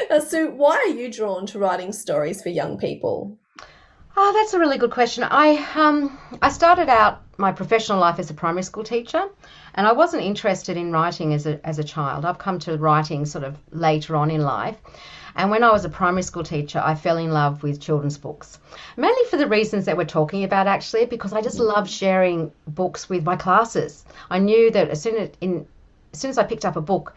Uh, 0.09 0.19
Sue, 0.19 0.49
why 0.49 0.77
are 0.77 0.87
you 0.87 1.11
drawn 1.11 1.45
to 1.45 1.59
writing 1.59 1.93
stories 1.93 2.41
for 2.41 2.49
young 2.49 2.79
people? 2.79 3.37
Oh, 4.17 4.33
that's 4.33 4.55
a 4.55 4.59
really 4.59 4.79
good 4.79 4.89
question. 4.89 5.23
I 5.23 5.63
um 5.75 6.17
I 6.41 6.49
started 6.49 6.89
out 6.89 7.21
my 7.37 7.51
professional 7.51 7.99
life 7.99 8.17
as 8.17 8.31
a 8.31 8.33
primary 8.33 8.63
school 8.63 8.83
teacher, 8.83 9.29
and 9.75 9.87
I 9.87 9.93
wasn't 9.93 10.23
interested 10.23 10.77
in 10.77 10.91
writing 10.91 11.33
as 11.33 11.45
a 11.45 11.65
as 11.65 11.79
a 11.79 11.83
child. 11.83 12.25
I've 12.25 12.37
come 12.37 12.59
to 12.59 12.77
writing 12.77 13.25
sort 13.25 13.43
of 13.43 13.57
later 13.71 14.15
on 14.15 14.31
in 14.31 14.41
life. 14.41 14.77
And 15.35 15.51
when 15.51 15.63
I 15.63 15.71
was 15.71 15.85
a 15.85 15.89
primary 15.89 16.23
school 16.23 16.43
teacher, 16.43 16.81
I 16.83 16.95
fell 16.95 17.17
in 17.17 17.31
love 17.31 17.63
with 17.63 17.79
children's 17.79 18.17
books, 18.17 18.59
mainly 18.97 19.23
for 19.29 19.37
the 19.37 19.47
reasons 19.47 19.85
that 19.85 19.95
we're 19.95 20.05
talking 20.05 20.43
about, 20.43 20.67
actually, 20.67 21.05
because 21.05 21.33
I 21.33 21.41
just 21.41 21.59
loved 21.59 21.89
sharing 21.89 22.51
books 22.67 23.07
with 23.07 23.23
my 23.23 23.35
classes. 23.35 24.03
I 24.29 24.39
knew 24.39 24.71
that 24.71 24.89
as 24.89 25.01
soon 25.01 25.15
as 25.15 25.29
in 25.39 25.65
as 26.13 26.19
soon 26.19 26.29
as 26.29 26.37
I 26.37 26.43
picked 26.43 26.65
up 26.65 26.75
a 26.75 26.81
book, 26.81 27.15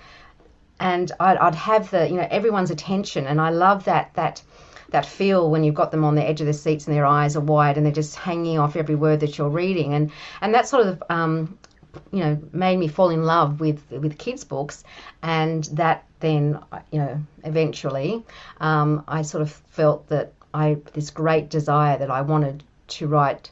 and 0.78 1.10
I'd, 1.18 1.38
I'd 1.38 1.54
have 1.54 1.90
the 1.90 2.08
you 2.08 2.16
know 2.16 2.28
everyone's 2.30 2.70
attention, 2.70 3.26
and 3.26 3.40
I 3.40 3.50
love 3.50 3.84
that 3.84 4.12
that 4.14 4.42
that 4.90 5.06
feel 5.06 5.50
when 5.50 5.64
you've 5.64 5.74
got 5.74 5.90
them 5.90 6.04
on 6.04 6.14
the 6.14 6.22
edge 6.22 6.40
of 6.40 6.46
their 6.46 6.52
seats 6.52 6.86
and 6.86 6.94
their 6.94 7.06
eyes 7.06 7.34
are 7.34 7.40
wide 7.40 7.78
and 7.78 7.86
they're 7.86 7.92
just 7.92 8.14
hanging 8.14 8.58
off 8.58 8.76
every 8.76 8.94
word 8.94 9.20
that 9.20 9.38
you're 9.38 9.48
reading, 9.48 9.94
and 9.94 10.12
and 10.42 10.54
that 10.54 10.68
sort 10.68 10.86
of 10.86 11.02
um, 11.08 11.58
you 12.10 12.20
know 12.20 12.38
made 12.52 12.76
me 12.78 12.88
fall 12.88 13.10
in 13.10 13.24
love 13.24 13.60
with 13.60 13.82
with 13.90 14.18
kids 14.18 14.44
books, 14.44 14.84
and 15.22 15.64
that 15.72 16.04
then 16.20 16.58
you 16.90 16.98
know 16.98 17.20
eventually 17.44 18.22
um, 18.60 19.04
I 19.08 19.22
sort 19.22 19.42
of 19.42 19.50
felt 19.50 20.08
that 20.08 20.32
I 20.54 20.78
this 20.92 21.10
great 21.10 21.48
desire 21.50 21.98
that 21.98 22.10
I 22.10 22.22
wanted 22.22 22.62
to 22.88 23.06
write 23.08 23.50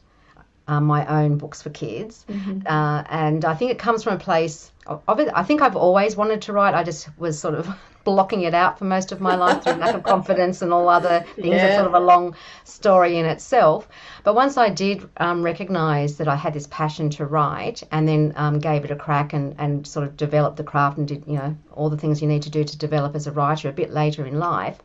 um, 0.67 0.85
my 0.85 1.07
own 1.07 1.37
books 1.37 1.63
for 1.63 1.71
kids. 1.71 2.25
Uh, 2.67 3.03
and 3.09 3.45
I 3.45 3.55
think 3.55 3.71
it 3.71 3.79
comes 3.79 4.05
from 4.05 4.15
a 4.15 4.19
place 4.19 4.71
of, 4.87 5.03
of 5.09 5.21
it. 5.21 5.29
I 5.35 5.43
think 5.43 5.63
I've 5.63 5.77
always 5.77 6.17
wanted 6.17 6.43
to 6.43 6.53
write. 6.53 6.75
I 6.75 6.85
just 6.85 7.09
was 7.19 7.39
sort 7.39 7.55
of 7.55 7.69
blocking 8.05 8.43
it 8.43 8.55
out 8.55 8.79
for 8.79 8.85
most 8.85 9.13
of 9.13 9.21
my 9.21 9.35
life 9.35 9.63
through 9.63 9.75
lack 9.75 9.95
of 9.95 10.03
confidence 10.15 10.63
and 10.63 10.73
all 10.73 10.89
other 10.89 11.25
things. 11.37 11.57
It's 11.57 11.75
sort 11.75 11.87
of 11.87 11.95
a 11.95 12.01
long 12.01 12.35
story 12.65 13.19
in 13.19 13.27
itself. 13.27 13.89
But 14.25 14.35
once 14.35 14.57
I 14.57 14.71
did 14.71 15.09
um, 15.19 15.43
recognize 15.43 16.17
that 16.19 16.29
I 16.29 16.37
had 16.37 16.55
this 16.55 16.67
passion 16.69 17.11
to 17.11 17.27
write 17.27 17.83
and 17.91 18.09
then 18.09 18.33
um, 18.37 18.59
gave 18.59 18.85
it 18.85 18.91
a 18.91 18.97
crack 18.97 19.33
and, 19.33 19.55
and 19.59 19.87
sort 19.87 20.07
of 20.07 20.17
developed 20.17 20.57
the 20.57 20.65
craft 20.65 20.99
and 20.99 21.07
did, 21.07 21.25
you 21.27 21.35
know, 21.35 21.57
all 21.73 21.91
the 21.91 21.99
things 21.99 22.23
you 22.23 22.29
need 22.29 22.43
to 22.43 22.51
do 22.51 22.65
to 22.65 22.79
develop 22.79 23.15
as 23.15 23.27
a 23.27 23.33
writer 23.33 23.69
a 23.69 23.73
bit 23.73 23.91
later 23.91 24.27
in 24.27 24.39
life. 24.39 24.79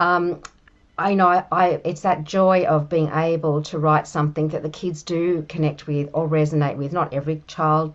Um, 0.00 0.42
I 0.98 1.14
know 1.14 1.26
I, 1.26 1.44
I 1.50 1.80
it's 1.84 2.02
that 2.02 2.24
joy 2.24 2.64
of 2.64 2.88
being 2.88 3.10
able 3.12 3.62
to 3.62 3.78
write 3.78 4.06
something 4.06 4.48
that 4.48 4.62
the 4.62 4.70
kids 4.70 5.02
do 5.02 5.44
connect 5.48 5.86
with 5.86 6.10
or 6.12 6.28
resonate 6.28 6.76
with. 6.76 6.92
Not 6.92 7.14
every 7.14 7.42
child, 7.46 7.94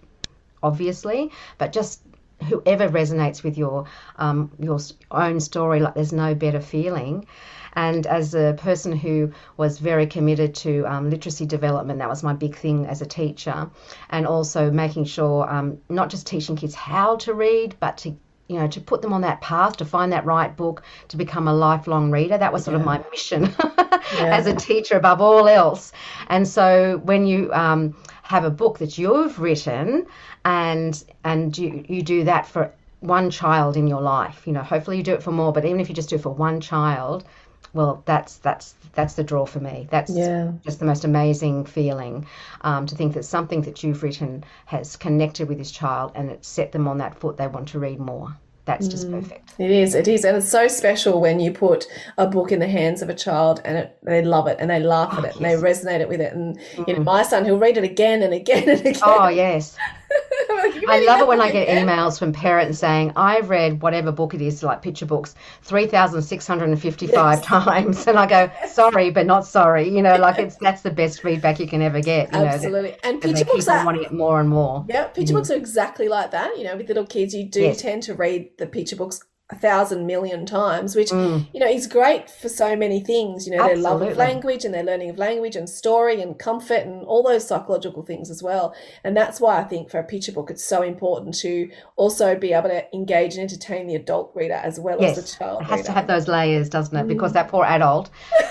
obviously, 0.63 1.31
but 1.57 1.71
just 1.71 2.01
whoever 2.49 2.89
resonates 2.89 3.43
with 3.43 3.57
your 3.57 3.85
um, 4.17 4.51
your 4.59 4.79
own 5.11 5.39
story. 5.39 5.79
Like 5.79 5.93
there's 5.93 6.13
no 6.13 6.33
better 6.33 6.61
feeling. 6.61 7.27
And 7.73 8.07
as 8.07 8.33
a 8.33 8.55
person 8.57 8.93
who 8.93 9.31
was 9.55 9.77
very 9.77 10.07
committed 10.07 10.55
to 10.55 10.83
um, 10.85 11.11
literacy 11.11 11.45
development, 11.45 11.99
that 11.99 12.09
was 12.09 12.23
my 12.23 12.33
big 12.33 12.55
thing 12.55 12.87
as 12.87 13.03
a 13.03 13.05
teacher, 13.05 13.69
and 14.09 14.25
also 14.25 14.71
making 14.71 15.05
sure 15.05 15.47
um, 15.47 15.77
not 15.87 16.09
just 16.09 16.25
teaching 16.25 16.55
kids 16.55 16.73
how 16.73 17.17
to 17.17 17.35
read, 17.35 17.75
but 17.79 17.97
to 17.97 18.15
you 18.47 18.59
know 18.59 18.67
to 18.67 18.81
put 18.81 19.01
them 19.01 19.13
on 19.13 19.21
that 19.21 19.41
path 19.41 19.77
to 19.77 19.85
find 19.85 20.11
that 20.11 20.25
right 20.25 20.55
book 20.55 20.83
to 21.09 21.17
become 21.17 21.47
a 21.47 21.53
lifelong 21.53 22.11
reader. 22.11 22.37
That 22.37 22.53
was 22.53 22.63
sort 22.63 22.75
of 22.75 22.85
my 22.85 23.03
mission 23.11 23.53
as 24.19 24.47
a 24.47 24.55
teacher 24.55 24.95
above 24.95 25.21
all 25.21 25.47
else. 25.47 25.91
And 26.27 26.47
so 26.47 27.01
when 27.03 27.25
you 27.25 27.51
um, 27.53 27.95
have 28.23 28.43
a 28.43 28.49
book 28.49 28.79
that 28.79 28.97
you've 28.97 29.39
written 29.39 30.05
and 30.45 31.03
and 31.23 31.57
you 31.57 31.83
you 31.87 32.01
do 32.01 32.23
that 32.25 32.47
for 32.47 32.71
one 32.99 33.29
child 33.29 33.77
in 33.77 33.87
your 33.87 34.01
life, 34.01 34.47
you 34.47 34.53
know, 34.53 34.63
hopefully 34.63 34.97
you 34.97 35.03
do 35.03 35.13
it 35.13 35.21
for 35.21 35.31
more, 35.31 35.53
but 35.53 35.65
even 35.65 35.79
if 35.79 35.89
you 35.89 35.95
just 35.95 36.09
do 36.09 36.15
it 36.15 36.21
for 36.21 36.33
one 36.33 36.59
child, 36.59 37.25
well, 37.73 38.03
that's 38.05 38.37
that's 38.37 38.75
that's 38.93 39.13
the 39.13 39.23
draw 39.23 39.45
for 39.45 39.59
me. 39.59 39.87
That's 39.91 40.11
Yeah. 40.11 40.51
just 40.65 40.79
the 40.79 40.85
most 40.85 41.03
amazing 41.05 41.65
feeling 41.65 42.25
um, 42.61 42.85
to 42.87 42.95
think 42.95 43.13
that 43.13 43.25
something 43.25 43.61
that 43.61 43.83
you've 43.83 44.01
written 44.03 44.43
has 44.65 44.95
connected 44.95 45.47
with 45.47 45.59
this 45.59 45.71
child 45.71 46.11
and 46.15 46.31
it 46.31 46.43
set 46.43 46.71
them 46.71 46.87
on 46.87 46.97
that 46.97 47.15
foot. 47.19 47.37
They 47.37 47.47
want 47.47 47.67
to 47.69 47.79
read 47.79 47.99
more. 47.99 48.35
That's 48.65 48.89
just 48.89 49.09
perfect. 49.09 49.53
It 49.59 49.71
is, 49.71 49.95
it 49.95 50.09
is, 50.09 50.25
and 50.25 50.35
it's 50.35 50.49
so 50.49 50.67
special 50.67 51.21
when 51.21 51.39
you 51.39 51.53
put 51.53 51.87
a 52.17 52.27
book 52.27 52.51
in 52.51 52.59
the 52.59 52.67
hands 52.67 53.01
of 53.01 53.07
a 53.09 53.13
child 53.13 53.61
and 53.63 53.77
it, 53.77 53.97
they 54.03 54.21
love 54.21 54.47
it 54.47 54.57
and 54.59 54.69
they 54.69 54.81
laugh 54.81 55.17
at 55.17 55.23
it 55.23 55.35
and 55.37 55.45
they 55.45 55.53
resonate 55.53 56.01
it 56.01 56.09
with 56.09 56.19
it. 56.19 56.33
And 56.33 56.59
you 56.85 56.93
know, 56.93 57.01
my 57.01 57.23
son, 57.23 57.45
he'll 57.45 57.57
read 57.57 57.77
it 57.77 57.85
again 57.85 58.21
and 58.23 58.33
again 58.33 58.67
and 58.67 58.81
again. 58.81 59.01
Oh 59.05 59.29
yes, 59.29 59.77
Like, 60.57 60.87
I 60.87 60.99
love 61.05 61.21
it 61.21 61.27
when 61.27 61.41
I 61.41 61.51
get 61.51 61.67
emails 61.67 62.17
from 62.17 62.31
parents 62.31 62.79
saying, 62.79 63.11
I've 63.15 63.49
read 63.49 63.81
whatever 63.81 64.11
book 64.11 64.33
it 64.33 64.41
is, 64.41 64.63
like 64.63 64.81
picture 64.81 65.05
books, 65.05 65.35
3,655 65.63 67.41
times. 67.43 68.07
And 68.07 68.17
I 68.17 68.25
go, 68.25 68.49
sorry, 68.67 69.11
but 69.11 69.25
not 69.25 69.45
sorry. 69.45 69.89
You 69.89 70.01
know, 70.01 70.15
like 70.15 70.39
it's 70.39 70.55
that's 70.61 70.81
the 70.81 70.89
best 70.89 71.21
feedback 71.21 71.59
you 71.59 71.67
can 71.67 71.81
ever 71.81 72.01
get. 72.01 72.31
You 72.33 72.39
Absolutely. 72.39 72.77
and 72.79 72.83
Know, 72.83 72.91
that, 72.91 73.05
and 73.05 73.21
picture 73.21 73.45
books 73.45 73.67
are 73.67 73.85
wanting 73.85 74.03
it 74.03 74.13
more 74.13 74.39
and 74.39 74.49
more. 74.49 74.85
Yeah, 74.87 75.05
picture 75.07 75.33
mm. 75.33 75.37
books 75.37 75.51
are 75.51 75.55
exactly 75.55 76.07
like 76.07 76.31
that. 76.31 76.57
You 76.57 76.63
know, 76.63 76.75
with 76.77 76.87
little 76.87 77.05
kids, 77.05 77.33
you 77.35 77.45
do 77.45 77.61
Yes. 77.61 77.81
tend 77.81 78.03
to 78.03 78.13
read 78.13 78.57
the 78.57 78.65
picture 78.65 78.95
books 78.95 79.21
a 79.49 79.55
thousand 79.55 80.05
million 80.05 80.45
times, 80.45 80.93
which 80.93 81.09
Mm. 81.09 81.47
you 81.53 81.59
know 81.61 81.67
is 81.67 81.87
great 81.87 82.29
for 82.29 82.49
so 82.49 82.75
many 82.75 82.99
things. 82.99 83.47
You 83.47 83.55
know, 83.55 83.65
their 83.65 83.77
love 83.77 84.01
of 84.01 84.17
language 84.17 84.65
and 84.65 84.73
their 84.73 84.83
learning 84.83 85.09
of 85.09 85.17
language 85.17 85.55
and 85.55 85.69
story 85.69 86.21
and 86.21 86.37
comfort 86.37 86.83
and 86.85 87.03
all 87.05 87.23
those 87.23 87.47
psychological 87.47 88.03
things 88.03 88.29
as 88.29 88.43
well. 88.43 88.75
And 89.05 89.15
that's 89.15 89.39
why 89.39 89.57
I 89.59 89.63
think 89.63 89.89
for 89.89 89.99
a 89.99 90.03
picture 90.03 90.33
book, 90.33 90.51
it's 90.51 90.63
so 90.65 90.81
important 90.81 91.33
to 91.39 91.69
also 91.95 92.35
be 92.35 92.51
able 92.51 92.67
to 92.69 92.93
engage 92.93 93.35
and 93.35 93.41
entertain 93.41 93.87
the 93.87 93.95
adult 93.95 94.33
reader 94.35 94.55
as 94.61 94.81
well 94.81 95.01
as 95.01 95.15
the 95.15 95.37
child 95.37 95.61
it 95.61 95.65
has 95.65 95.77
reader. 95.77 95.85
to 95.85 95.91
have 95.93 96.07
those 96.07 96.27
layers, 96.27 96.67
doesn't 96.67 96.97
it? 96.97 97.07
Because 97.07 97.31
that 97.31 97.47
poor 97.47 97.63
adult 97.63 98.09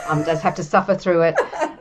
um, 0.09 0.23
does 0.23 0.41
have 0.41 0.55
to 0.55 0.65
suffer 0.65 0.95
through 0.95 1.23
it 1.23 1.35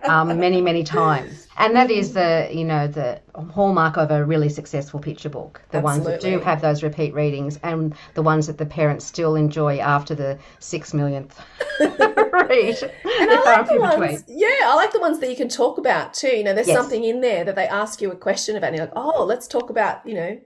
um, 0.03 0.27
many, 0.37 0.59
many 0.59 0.83
times. 0.83 1.44
And 1.57 1.75
that 1.75 1.89
is 1.89 2.13
the, 2.13 2.49
you 2.51 2.65
know, 2.65 2.87
the 2.87 3.21
hallmark 3.53 3.97
of 3.97 4.11
a 4.11 4.23
really 4.25 4.49
successful 4.49 4.99
picture 4.99 5.29
book. 5.29 5.61
The 5.71 5.79
ones 5.79 6.05
that 6.05 6.19
do 6.19 6.39
have 6.39 6.61
those 6.61 6.83
repeat 6.83 7.13
readings 7.13 7.59
and 7.63 7.95
the 8.13 8.21
ones 8.21 8.47
that 8.47 8.57
the 8.57 8.65
parents 8.65 9.05
still 9.05 9.35
enjoy 9.35 9.79
after 9.79 10.15
the 10.15 10.37
six 10.59 10.93
millionth 10.93 11.39
read. 11.79 12.77
And 12.83 13.31
I 13.31 13.41
like 13.45 13.69
the 13.69 13.79
ones, 13.79 14.21
between. 14.23 14.37
yeah, 14.39 14.65
I 14.65 14.75
like 14.75 14.91
the 14.91 14.99
ones 14.99 15.19
that 15.19 15.29
you 15.29 15.35
can 15.35 15.47
talk 15.49 15.77
about 15.77 16.13
too. 16.13 16.27
You 16.27 16.43
know, 16.43 16.53
there's 16.53 16.67
Yes. 16.67 16.77
something 16.77 17.03
in 17.03 17.21
there 17.21 17.43
that 17.45 17.55
they 17.55 17.67
ask 17.67 18.01
you 18.01 18.11
a 18.11 18.15
question 18.15 18.55
about, 18.57 18.67
and 18.67 18.77
you're 18.77 18.85
like, 18.85 18.95
oh, 18.97 19.23
let's 19.23 19.47
talk 19.47 19.69
about, 19.69 20.05
you 20.05 20.15
know, 20.15 20.37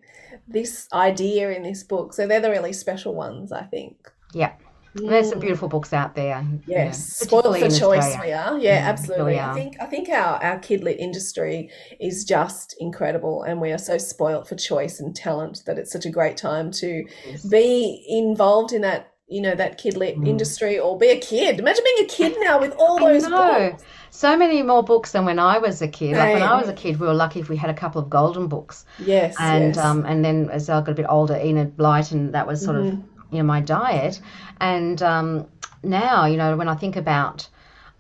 this 0.48 0.88
idea 0.94 1.50
in 1.52 1.64
this 1.64 1.84
book. 1.84 2.14
So 2.14 2.28
they're 2.28 2.40
the 2.40 2.50
really 2.52 2.74
special 2.74 3.16
ones, 3.16 3.52
I 3.52 3.64
think. 3.64 4.12
Yeah. 4.34 4.54
And 4.96 5.08
There's 5.10 5.30
some 5.30 5.40
beautiful 5.40 5.70
books 5.70 5.94
out 5.94 6.16
there. 6.16 6.40
you 6.42 6.52
know, 6.52 6.60
Yes, 6.66 7.18
spoiled 7.20 7.58
for 7.58 7.70
choice 7.70 8.04
Australia. 8.04 8.22
we 8.24 8.32
are. 8.34 8.58
Yeah, 8.60 8.82
Mm, 8.86 8.90
absolutely. 8.90 9.26
really 9.26 9.40
I 9.40 9.54
think 9.54 9.76
I 9.80 9.86
think 9.86 10.10
our 10.10 10.44
our 10.44 10.60
kid 10.60 10.84
lit 10.84 11.00
industry 11.00 11.70
is 12.00 12.26
just 12.26 12.76
incredible, 12.80 13.44
and 13.44 13.62
we 13.62 13.72
are 13.72 13.78
so 13.78 13.98
spoilt 13.98 14.48
for 14.48 14.56
choice 14.56 15.00
and 15.00 15.16
talent 15.16 15.62
that 15.68 15.78
it's 15.78 15.92
such 15.92 16.06
a 16.06 16.10
great 16.10 16.38
time 16.38 16.72
to 16.72 17.06
Yes. 17.28 17.46
be 17.46 18.04
involved 18.08 18.74
in 18.74 18.82
that. 18.82 19.12
You 19.32 19.42
know 19.44 19.54
that 19.54 19.78
kid 19.78 19.96
lit 19.96 20.18
Mm. 20.18 20.28
industry, 20.28 20.80
or 20.80 20.98
be 20.98 21.10
a 21.10 21.20
kid. 21.20 21.60
Imagine 21.60 21.84
being 21.84 22.06
a 22.06 22.10
kid 22.10 22.36
now 22.42 22.60
with 22.60 22.74
all 22.80 22.98
I 23.06 23.14
those 23.14 23.28
know. 23.30 23.70
books. 23.70 23.84
So 24.10 24.36
many 24.36 24.64
more 24.64 24.82
books 24.82 25.12
than 25.12 25.24
when 25.24 25.38
I 25.38 25.60
was 25.60 25.84
a 25.84 25.88
kid. 25.88 26.18
Like 26.18 26.34
when 26.34 26.42
I 26.42 26.60
was 26.60 26.68
a 26.68 26.74
kid, 26.74 27.00
we 27.00 27.06
were 27.06 27.14
lucky 27.14 27.40
if 27.40 27.48
we 27.48 27.56
had 27.56 27.70
a 27.70 27.76
couple 27.76 28.02
of 28.02 28.10
golden 28.10 28.48
books. 28.48 28.86
Yes, 28.98 29.36
and 29.40 29.76
yes. 29.76 29.86
um, 29.86 30.04
and 30.08 30.26
then 30.26 30.50
as 30.52 30.68
I 30.68 30.80
got 30.82 30.90
a 30.90 30.96
bit 30.96 31.06
older, 31.08 31.36
Enid 31.36 31.78
Blyton, 31.78 32.32
that 32.32 32.48
was 32.48 32.60
sort 32.64 32.78
of 32.78 32.86
Mm-hmm. 32.86 33.02
You 33.32 33.38
know 33.40 33.44
my 33.44 33.62
diet. 33.62 34.20
And 34.60 35.02
um, 35.02 35.48
now, 35.84 36.26
you 36.26 36.38
know, 36.38 36.56
when 36.58 36.68
I 36.68 36.76
think 36.76 36.96
about, 36.96 37.48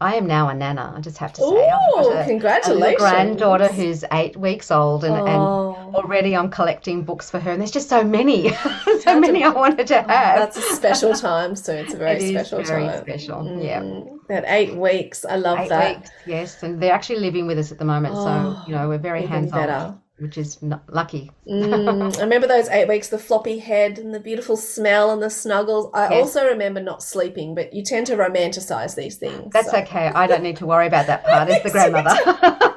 I 0.01 0.15
am 0.15 0.27
now 0.27 0.47
a 0.47 0.53
nana. 0.53 0.93
I 0.95 1.01
just 1.01 1.17
have 1.17 1.33
to 1.33 1.41
say, 1.41 1.45
Ooh, 1.47 2.03
got 2.03 2.21
a- 2.21 2.25
congratulations. 2.25 2.97
granddaughter 3.01 3.67
who's 3.67 4.05
eight 4.13 4.37
weeks 4.37 4.71
old, 4.71 5.03
and, 5.03 5.13
Oh. 5.13 5.75
and 5.77 5.95
already 5.95 6.35
I'm 6.37 6.49
collecting 6.49 7.03
books 7.03 7.29
for 7.29 7.39
her. 7.39 7.51
And 7.51 7.59
there's 7.61 7.71
just 7.71 7.89
so 7.89 8.01
many, 8.03 8.49
so 9.01 9.19
many 9.19 9.43
I 9.43 9.49
wanted 9.49 9.87
to 9.87 9.95
have. 9.95 10.07
That's 10.07 10.57
a 10.57 10.61
special 10.61 11.13
time, 11.13 11.55
so 11.55 11.73
it's 11.73 11.93
a 11.93 11.97
very 12.05 12.11
It 12.13 12.21
is 12.21 12.29
special 12.47 12.63
very 12.63 12.85
time. 12.87 13.01
special. 13.01 13.59
Yeah. 13.61 13.81
Mm, 13.81 14.19
That 14.29 14.45
eight 14.47 14.75
weeks, 14.75 15.25
I 15.25 15.35
love 15.35 15.59
Eight 15.59 15.69
that. 15.69 15.97
weeks, 15.97 16.09
yes, 16.25 16.63
and 16.63 16.81
they're 16.81 16.93
actually 16.93 17.19
living 17.19 17.45
with 17.47 17.57
us 17.57 17.71
at 17.71 17.77
the 17.79 17.85
moment, 17.85 18.15
so 18.15 18.21
Oh, 18.27 18.63
you 18.67 18.73
know 18.75 18.87
we're 18.87 18.99
very 18.99 19.25
hands 19.25 19.51
on. 19.51 20.01
Which 20.19 20.37
is 20.37 20.61
not 20.61 20.83
lucky. 20.93 21.31
Mm, 21.47 22.17
I 22.17 22.21
remember 22.21 22.47
those 22.47 22.67
eight 22.69 22.87
weeks, 22.87 23.09
the 23.09 23.17
floppy 23.17 23.59
head 23.59 23.97
and 23.99 24.13
the 24.13 24.19
beautiful 24.19 24.57
smell 24.57 25.11
and 25.11 25.21
the 25.21 25.29
snuggles. 25.29 25.89
I 25.93 26.09
Yes. 26.09 26.21
also 26.21 26.45
remember 26.47 26.81
not 26.81 27.01
sleeping, 27.03 27.55
but 27.55 27.73
you 27.73 27.83
tend 27.83 28.07
to 28.07 28.15
romanticize 28.15 28.95
these 28.95 29.17
things. 29.17 29.51
That's 29.53 29.71
so. 29.71 29.77
okay. 29.79 30.07
I 30.13 30.27
don't 30.27 30.43
need 30.43 30.57
to 30.57 30.65
worry 30.65 30.87
about 30.87 31.07
that 31.07 31.25
part 31.25 31.49
as 31.49 31.63
the 31.63 31.69
grandmother. 31.71 32.15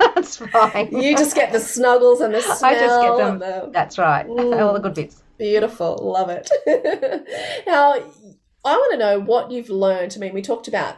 That's 0.14 0.36
fine. 0.36 0.88
You 0.96 1.16
just 1.16 1.34
get 1.34 1.52
the 1.52 1.60
snuggles 1.60 2.20
and 2.20 2.34
the 2.34 2.40
smell. 2.40 2.58
I 2.62 2.74
just 2.74 3.00
get 3.02 3.16
them. 3.16 3.38
the 3.38 3.70
That's 3.72 3.98
right. 3.98 4.26
Mm. 4.26 4.60
All 4.60 4.72
the 4.74 4.80
good 4.80 4.94
bits. 4.94 5.22
beautiful. 5.38 5.96
Love 6.00 6.30
it. 6.30 6.48
now, 7.66 7.94
I 8.64 8.76
want 8.76 8.92
to 8.92 8.98
know 8.98 9.18
what 9.20 9.50
you've 9.50 9.70
learned. 9.70 10.12
I 10.16 10.20
mean, 10.20 10.32
we 10.34 10.42
talked 10.42 10.68
about 10.68 10.96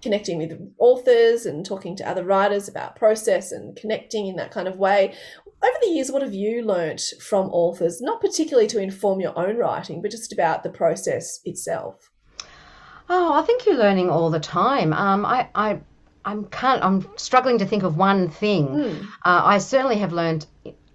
connecting 0.00 0.36
with 0.38 0.52
authors 0.78 1.46
and 1.46 1.64
talking 1.64 1.96
to 1.96 2.06
other 2.08 2.22
writers 2.24 2.68
about 2.68 2.94
process 2.94 3.52
and 3.52 3.74
connecting 3.74 4.26
in 4.26 4.36
that 4.36 4.50
kind 4.50 4.68
of 4.68 4.76
way. 4.76 5.14
Over 5.64 5.78
the 5.80 5.92
years, 5.92 6.12
what 6.12 6.20
have 6.20 6.34
you 6.34 6.62
learnt 6.62 7.00
from 7.20 7.48
authors, 7.48 8.02
not 8.02 8.20
particularly 8.20 8.66
to 8.68 8.78
inform 8.78 9.20
your 9.20 9.38
own 9.38 9.56
writing, 9.56 10.02
but 10.02 10.10
just 10.10 10.30
about 10.30 10.62
the 10.62 10.68
process 10.68 11.40
itself? 11.46 12.10
Oh, 13.08 13.32
I 13.32 13.40
think 13.42 13.64
you're 13.64 13.78
learning 13.78 14.10
all 14.10 14.28
the 14.28 14.40
time. 14.40 14.92
Um, 14.92 15.24
I, 15.24 15.48
I, 15.54 15.80
I'm 16.26 16.44
can't. 16.46 16.84
I'm 16.84 17.08
struggling 17.16 17.56
to 17.58 17.66
think 17.66 17.82
of 17.82 17.96
one 17.96 18.28
thing. 18.28 18.66
Hmm. 18.66 19.06
Uh, 19.24 19.42
I 19.44 19.56
certainly 19.56 19.96
have 19.96 20.12
learned 20.12 20.44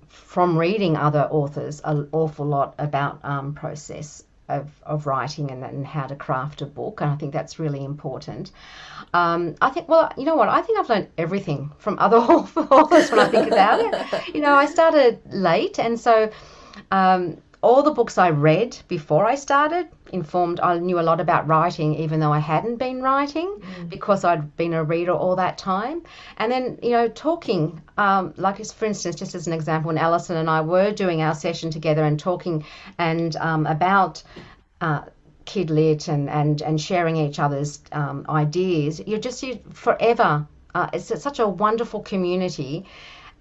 from 0.07 0.55
reading 0.55 0.95
other 0.95 1.27
authors 1.31 1.81
an 1.83 2.07
awful 2.11 2.45
lot 2.45 2.75
about 2.77 3.19
um, 3.23 3.55
process 3.55 4.23
of, 4.49 4.69
of 4.83 5.05
writing 5.05 5.51
and, 5.51 5.63
and 5.63 5.85
how 5.85 6.07
to 6.07 6.15
craft 6.15 6.61
a 6.61 6.65
book, 6.65 7.01
and 7.01 7.09
I 7.09 7.15
think 7.15 7.31
that's 7.31 7.59
really 7.59 7.83
important. 7.83 8.51
Um, 9.13 9.55
I 9.61 9.69
think, 9.69 9.87
well, 9.87 10.11
you 10.17 10.25
know 10.25 10.35
what? 10.35 10.49
I 10.49 10.61
think 10.61 10.79
I've 10.79 10.89
learned 10.89 11.07
everything 11.17 11.71
from 11.77 11.97
other 11.99 12.17
authors 12.17 13.11
when 13.11 13.19
I 13.19 13.29
think 13.29 13.47
about 13.47 13.79
it. 13.79 14.23
You 14.33 14.41
know, 14.41 14.53
I 14.53 14.65
started 14.65 15.19
late, 15.31 15.79
and 15.79 15.99
so 15.99 16.29
um, 16.91 17.37
all 17.61 17.83
the 17.83 17.91
books 17.91 18.17
I 18.17 18.29
read 18.29 18.77
before 18.87 19.25
I 19.25 19.35
started 19.35 19.87
informed. 20.11 20.59
I 20.59 20.77
knew 20.79 20.99
a 20.99 21.01
lot 21.01 21.19
about 21.19 21.47
writing, 21.47 21.95
even 21.95 22.19
though 22.19 22.33
I 22.33 22.39
hadn't 22.39 22.77
been 22.77 23.01
writing, 23.01 23.61
because 23.87 24.23
I'd 24.23 24.55
been 24.55 24.73
a 24.73 24.83
reader 24.83 25.13
all 25.13 25.35
that 25.37 25.57
time. 25.57 26.03
And 26.37 26.51
then, 26.51 26.79
you 26.81 26.91
know, 26.91 27.07
talking, 27.07 27.81
um, 27.97 28.33
like 28.37 28.59
as- 28.59 28.71
for 28.71 28.85
instance, 28.85 29.15
just 29.15 29.35
as 29.35 29.47
an 29.47 29.53
example, 29.53 29.87
when 29.87 29.97
Alison 29.97 30.37
and 30.37 30.49
I 30.49 30.61
were 30.61 30.91
doing 30.91 31.21
our 31.21 31.35
session 31.35 31.71
together 31.71 32.03
and 32.03 32.19
talking 32.19 32.65
and 32.97 33.35
um, 33.37 33.65
about. 33.65 34.23
Uh, 34.81 35.01
kid 35.45 35.71
lit 35.71 36.07
and, 36.07 36.29
and, 36.29 36.61
and 36.61 36.79
sharing 36.79 37.17
each 37.17 37.39
other's 37.39 37.79
um, 37.91 38.23
ideas, 38.29 39.01
you're 39.07 39.19
just 39.19 39.41
you 39.41 39.59
forever. 39.73 40.47
Uh, 40.75 40.87
it's, 40.93 41.07
such 41.23 41.39
a 41.39 41.47
wonderful 41.47 42.01
community 42.01 42.85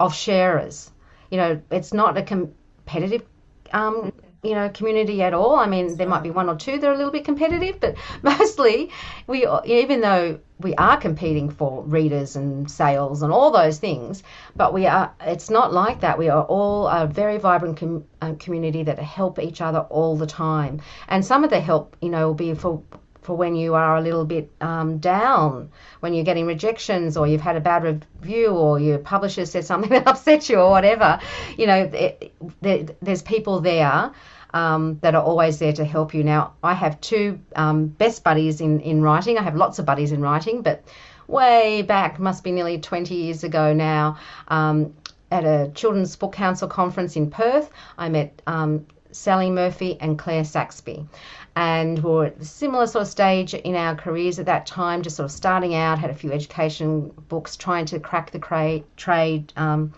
of 0.00 0.14
sharers. 0.14 0.90
You 1.30 1.36
know, 1.36 1.60
it's 1.70 1.92
not 1.92 2.16
a 2.16 2.22
competitive, 2.22 3.26
um, 3.72 4.12
you 4.42 4.54
know, 4.54 4.68
community 4.68 5.22
at 5.22 5.34
all. 5.34 5.56
I 5.56 5.66
mean, 5.66 5.96
there 5.96 6.08
might 6.08 6.22
be 6.22 6.30
one 6.30 6.48
or 6.48 6.56
two 6.56 6.78
that 6.78 6.86
are 6.86 6.92
a 6.92 6.96
little 6.96 7.12
bit 7.12 7.24
competitive, 7.24 7.80
but 7.80 7.96
mostly 8.22 8.90
we, 9.26 9.46
even 9.64 10.00
though 10.00 10.38
we 10.60 10.74
are 10.74 10.96
competing 10.96 11.50
for 11.50 11.82
readers 11.84 12.36
and 12.36 12.70
sales 12.70 13.22
and 13.22 13.32
all 13.32 13.50
those 13.50 13.78
things, 13.78 14.22
but 14.56 14.72
we 14.72 14.86
are. 14.86 15.12
It's 15.20 15.50
not 15.50 15.72
like 15.72 16.00
that. 16.00 16.18
We 16.18 16.28
are 16.28 16.44
all 16.44 16.88
a 16.88 17.06
very 17.06 17.38
vibrant 17.38 17.78
com- 17.78 18.04
uh, 18.20 18.34
community 18.38 18.82
that 18.84 18.98
help 18.98 19.38
each 19.38 19.60
other 19.60 19.80
all 19.80 20.16
the 20.16 20.26
time, 20.26 20.80
and 21.08 21.24
some 21.24 21.44
of 21.44 21.50
the 21.50 21.60
help, 21.60 21.96
you 22.00 22.08
know, 22.08 22.28
will 22.28 22.34
be 22.34 22.54
for 22.54 22.82
for 23.28 23.36
when 23.36 23.54
you 23.54 23.74
are 23.74 23.98
a 23.98 24.00
little 24.00 24.24
bit 24.24 24.50
um, 24.62 24.96
down, 24.96 25.70
when 26.00 26.14
you're 26.14 26.24
getting 26.24 26.46
rejections 26.46 27.14
or 27.14 27.26
you've 27.26 27.42
had 27.42 27.56
a 27.56 27.60
bad 27.60 27.84
review 27.84 28.48
or 28.48 28.80
your 28.80 28.98
publisher 28.98 29.44
said 29.44 29.66
something 29.66 29.90
that 29.96 30.08
upset 30.08 30.48
you 30.48 30.56
or 30.56 30.70
whatever. 30.70 31.20
You 31.58 31.66
know, 31.66 31.90
it, 31.92 32.32
there, 32.62 32.86
there's 33.02 33.20
people 33.20 33.60
there 33.60 34.12
um, 34.54 34.98
that 35.02 35.14
are 35.14 35.22
always 35.22 35.58
there 35.58 35.74
to 35.74 35.84
help 35.84 36.14
you. 36.14 36.24
Now, 36.24 36.54
I 36.62 36.72
have 36.72 37.02
two 37.02 37.38
um, 37.54 37.88
best 37.88 38.24
buddies 38.24 38.62
in, 38.62 38.80
in 38.80 39.02
writing. 39.02 39.36
I 39.36 39.42
have 39.42 39.56
lots 39.56 39.78
of 39.78 39.84
buddies 39.84 40.10
in 40.10 40.22
writing, 40.22 40.62
but 40.62 40.82
way 41.26 41.82
back, 41.82 42.18
must 42.18 42.42
be 42.42 42.50
nearly 42.50 42.78
20 42.78 43.14
years 43.14 43.44
ago 43.44 43.74
now, 43.74 44.16
um, 44.48 44.94
at 45.30 45.44
a 45.44 45.70
Children's 45.74 46.16
Book 46.16 46.32
Council 46.32 46.66
conference 46.66 47.14
in 47.14 47.30
Perth, 47.30 47.70
I 47.98 48.08
met 48.08 48.40
um, 48.46 48.86
Sally 49.12 49.50
Murphy 49.50 49.98
and 50.00 50.18
Claire 50.18 50.44
Saxby. 50.44 51.06
And 51.58 51.98
we 52.04 52.10
were 52.12 52.26
at 52.26 52.40
a 52.40 52.44
similar 52.44 52.86
sort 52.86 53.02
of 53.02 53.08
stage 53.08 53.52
in 53.52 53.74
our 53.74 53.96
careers 53.96 54.38
at 54.38 54.46
that 54.46 54.64
time, 54.64 55.02
just 55.02 55.16
sort 55.16 55.24
of 55.24 55.32
starting 55.32 55.74
out, 55.74 55.98
had 55.98 56.08
a 56.08 56.14
few 56.14 56.30
education 56.30 57.10
books, 57.28 57.56
trying 57.56 57.84
to 57.86 57.98
crack 57.98 58.30
the 58.30 58.38
cra- 58.38 58.84
trade 58.96 59.52
um, 59.56 59.92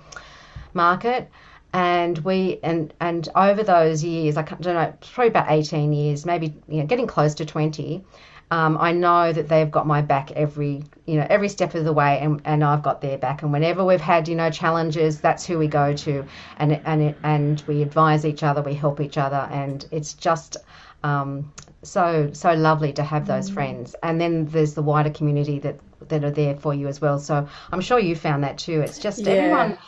market. 0.73 1.29
And 1.75 2.17
we 2.21 2.61
and 2.63 2.95
and 2.99 3.29
over 3.37 3.63
those 3.63 4.03
years, 4.03 4.39
I 4.39 4.43
don't 4.43 4.65
know, 4.65 4.95
probably 5.13 5.29
about 5.29 5.51
18 5.51 5.93
years, 5.93 6.25
maybe 6.25 6.55
you 6.67 6.79
know, 6.81 6.87
getting 6.87 7.07
close 7.07 7.35
to 7.35 7.45
20. 7.45 8.03
Um, 8.51 8.79
I 8.81 8.93
know 8.93 9.31
that 9.31 9.49
they've 9.49 9.71
got 9.71 9.87
my 9.87 10.01
back 10.01 10.33
every, 10.33 10.83
you 11.05 11.17
know, 11.17 11.27
every 11.29 11.51
step 11.51 11.75
of 11.75 11.85
the 11.85 11.93
way, 11.93 12.19
and, 12.21 12.41
and 12.47 12.65
I've 12.65 12.83
got 12.83 13.03
their 13.03 13.19
back. 13.19 13.43
And 13.43 13.53
whenever 13.53 13.85
we've 13.85 14.01
had, 14.01 14.27
you 14.29 14.35
know, 14.35 14.51
challenges, 14.51 15.21
that's 15.21 15.45
who 15.45 15.59
we 15.59 15.69
go 15.69 15.93
to, 15.93 16.25
and 16.57 16.81
and 16.87 17.15
and 17.23 17.63
we 17.67 17.83
advise 17.83 18.25
each 18.25 18.43
other, 18.43 18.63
we 18.63 18.73
help 18.75 18.99
each 18.99 19.19
other, 19.19 19.47
and 19.53 19.87
it's 19.93 20.15
just 20.15 20.57
um, 21.03 21.53
so 21.83 22.31
so 22.33 22.53
lovely 22.55 22.93
to 22.95 23.03
have 23.03 23.27
those 23.27 23.49
friends. 23.49 23.95
And 24.03 24.21
then 24.21 24.47
there's 24.47 24.75
the 24.75 24.83
wider 24.83 25.11
community 25.11 25.59
that 25.61 25.79
that 26.09 26.25
are 26.25 26.31
there 26.31 26.57
for 26.57 26.75
you 26.75 26.89
as 26.89 27.01
well. 27.01 27.19
So 27.19 27.49
I'm 27.73 27.81
sure 27.81 27.99
you 27.99 28.17
found 28.17 28.45
that 28.45 28.59
too. 28.59 28.81
It's 28.81 28.99
just 28.99 29.21
Yeah. 29.21 29.33
everyone 29.33 29.79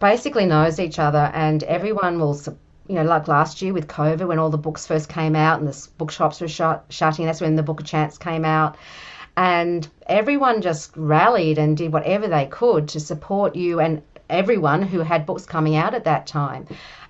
basically 0.00 0.46
knows 0.46 0.78
each 0.80 0.98
other, 0.98 1.30
and 1.34 1.62
everyone 1.64 2.18
will. 2.18 2.38
You 2.86 2.96
know, 2.96 3.04
like 3.04 3.28
last 3.28 3.62
year 3.62 3.72
with 3.72 3.88
COVID, 3.88 4.28
when 4.28 4.38
all 4.38 4.50
the 4.50 4.58
books 4.58 4.86
first 4.86 5.08
came 5.08 5.34
out 5.34 5.58
and 5.58 5.66
the 5.66 5.88
bookshops 5.96 6.42
were 6.42 6.48
shut, 6.48 6.84
shutting, 6.90 7.24
that's 7.24 7.40
when 7.40 7.56
the 7.56 7.62
Book 7.62 7.80
of 7.80 7.86
Chance 7.86 8.18
came 8.18 8.44
out. 8.44 8.76
And 9.38 9.88
everyone 10.06 10.60
just 10.60 10.94
rallied 10.94 11.56
and 11.56 11.78
did 11.78 11.94
whatever 11.94 12.28
they 12.28 12.44
could 12.44 12.88
to 12.88 13.00
support 13.00 13.56
you 13.56 13.80
and 13.80 14.02
everyone 14.28 14.82
who 14.82 14.98
had 14.98 15.24
books 15.24 15.46
coming 15.46 15.76
out 15.76 15.94
at 15.94 16.04
that 16.04 16.26
time. 16.26 16.66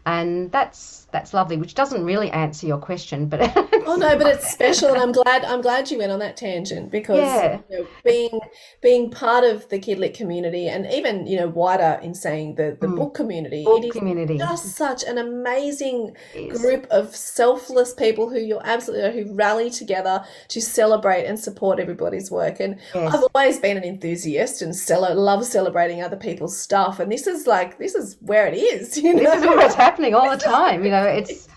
And 0.06 0.52
that's 0.52 1.03
that's 1.14 1.32
lovely, 1.32 1.56
which 1.56 1.74
doesn't 1.74 2.04
really 2.04 2.28
answer 2.32 2.66
your 2.66 2.76
question, 2.78 3.26
but 3.26 3.40
Oh 3.86 3.96
no, 3.96 4.18
but 4.18 4.26
it's 4.26 4.50
special, 4.50 4.88
and 4.88 4.98
I'm 4.98 5.12
glad 5.12 5.44
I'm 5.44 5.60
glad 5.60 5.90
you 5.90 5.98
went 5.98 6.10
on 6.12 6.18
that 6.18 6.36
tangent 6.36 6.90
because 6.90 7.18
Yeah. 7.18 7.60
you 7.70 7.78
know, 7.78 7.86
being 8.04 8.40
being 8.82 9.10
part 9.10 9.44
of 9.44 9.68
the 9.68 9.78
Kidlit 9.78 10.14
community, 10.14 10.68
and 10.68 10.86
even 10.90 11.26
you 11.26 11.36
know 11.38 11.48
wider 11.48 12.00
in 12.02 12.14
saying 12.14 12.56
the 12.56 12.76
the 12.80 12.88
Mm. 12.88 12.96
book 12.96 13.14
community, 13.14 13.62
it 13.62 13.64
book 13.64 13.84
is 13.84 13.92
community 13.92 14.36
just 14.38 14.74
such 14.76 15.04
an 15.04 15.16
amazing 15.18 16.16
group 16.50 16.86
of 16.90 17.14
selfless 17.14 17.94
people 17.94 18.28
who 18.28 18.38
you're 18.40 18.66
absolutely 18.66 19.22
who 19.24 19.34
rally 19.34 19.70
together 19.70 20.24
to 20.48 20.60
celebrate 20.60 21.24
and 21.26 21.38
support 21.38 21.78
everybody's 21.78 22.30
work. 22.30 22.58
And 22.60 22.78
Yes. 22.94 23.14
I've 23.14 23.24
always 23.34 23.58
been 23.60 23.76
an 23.76 23.84
enthusiast 23.84 24.60
and 24.62 24.74
cele- 24.74 25.14
love 25.14 25.44
celebrating 25.44 26.02
other 26.02 26.16
people's 26.16 26.58
stuff, 26.58 26.98
and 26.98 27.12
this 27.12 27.26
is 27.28 27.46
like 27.46 27.78
this 27.78 27.94
is 27.94 28.16
where 28.20 28.46
it 28.48 28.54
is. 28.56 28.98
You 29.04 29.12
know, 29.14 29.22
this 29.22 29.34
is 29.42 29.46
where 29.46 29.60
it's 29.66 29.74
happening 29.74 30.14
all 30.14 30.30
the 30.30 30.36
time. 30.38 30.82
You 30.84 30.90
know, 30.90 31.03
it's 31.06 31.48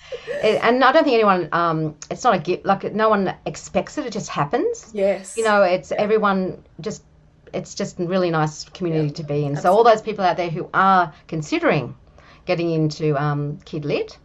it, 0.43 0.59
and 0.63 0.83
I 0.83 0.91
don't 0.91 1.03
think 1.03 1.15
anyone. 1.15 1.49
Um, 1.51 1.95
it's 2.09 2.23
not 2.23 2.35
a 2.35 2.39
gift. 2.39 2.65
Like 2.65 2.93
no 2.93 3.09
one 3.09 3.33
expects 3.45 3.97
it. 3.97 4.05
It 4.05 4.13
just 4.13 4.29
happens. 4.29 4.91
yes, 4.93 5.37
You 5.37 5.43
know, 5.43 5.63
it's 5.63 5.91
everyone 5.91 6.63
just. 6.79 7.03
It's 7.53 7.75
just 7.75 7.97
a 7.99 8.05
really 8.05 8.29
nice 8.29 8.65
community 8.65 9.09
to 9.11 9.23
be 9.23 9.45
in. 9.45 9.55
So 9.55 9.71
all 9.71 9.83
those 9.83 10.01
people 10.01 10.25
out 10.25 10.35
there 10.35 10.49
who 10.49 10.69
are 10.73 11.13
considering 11.27 11.95
getting 12.45 12.71
into 12.71 13.15
um, 13.21 13.57
Kid 13.63 13.85
Lit, 13.85 14.17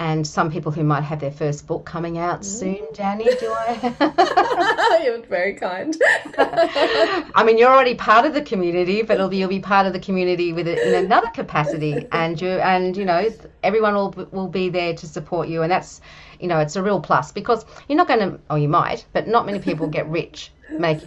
and 0.00 0.26
some 0.26 0.50
people 0.50 0.72
who 0.72 0.82
might 0.82 1.02
have 1.02 1.20
their 1.20 1.30
first 1.30 1.66
book 1.66 1.84
coming 1.84 2.16
out 2.16 2.42
soon. 2.42 2.78
Danny, 2.94 3.24
do 3.38 3.52
I? 3.52 5.00
You're 5.04 5.20
very 5.26 5.52
kind. 5.52 5.94
I 6.38 7.44
mean, 7.44 7.58
you're 7.58 7.70
already 7.70 7.94
part 7.94 8.24
of 8.24 8.32
the 8.32 8.40
community, 8.40 9.02
but 9.02 9.14
it'll 9.14 9.28
be, 9.28 9.36
you'll 9.36 9.50
be 9.50 9.60
part 9.60 9.86
of 9.86 9.92
the 9.92 9.98
community 10.00 10.54
with 10.54 10.66
it 10.66 10.78
in 10.78 11.04
another 11.04 11.28
capacity, 11.28 12.06
and 12.12 12.40
you 12.40 12.48
and 12.48 12.96
you 12.96 13.04
know 13.04 13.28
everyone 13.62 13.94
will 13.94 14.10
will 14.32 14.48
be 14.48 14.70
there 14.70 14.94
to 14.94 15.06
support 15.06 15.48
you, 15.48 15.62
and 15.62 15.70
that's 15.70 16.00
you 16.38 16.48
know 16.48 16.58
it's 16.58 16.76
a 16.76 16.82
real 16.82 17.00
plus 17.00 17.30
because 17.30 17.66
you're 17.88 17.96
not 17.98 18.08
going 18.08 18.20
to, 18.20 18.40
or 18.48 18.58
you 18.58 18.68
might, 18.68 19.04
but 19.12 19.28
not 19.28 19.44
many 19.44 19.58
people 19.58 19.86
get 19.86 20.08
rich 20.08 20.50
make 20.70 21.00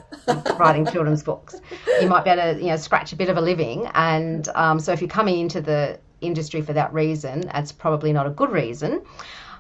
writing 0.59 0.85
children's 0.85 1.23
books. 1.23 1.55
You 2.01 2.07
might 2.07 2.23
be 2.23 2.29
able 2.29 2.53
to 2.53 2.59
you 2.59 2.67
know 2.67 2.77
scratch 2.77 3.11
a 3.13 3.15
bit 3.15 3.29
of 3.29 3.37
a 3.37 3.41
living, 3.41 3.87
and 3.93 4.47
um, 4.49 4.79
so 4.79 4.91
if 4.91 5.01
you're 5.01 5.09
coming 5.09 5.39
into 5.39 5.61
the 5.61 5.99
industry 6.23 6.61
for 6.61 6.73
that 6.73 6.93
reason, 6.93 7.41
that's 7.41 7.71
probably 7.71 8.13
not 8.13 8.27
a 8.27 8.31
good 8.31 8.51
reason 8.51 9.01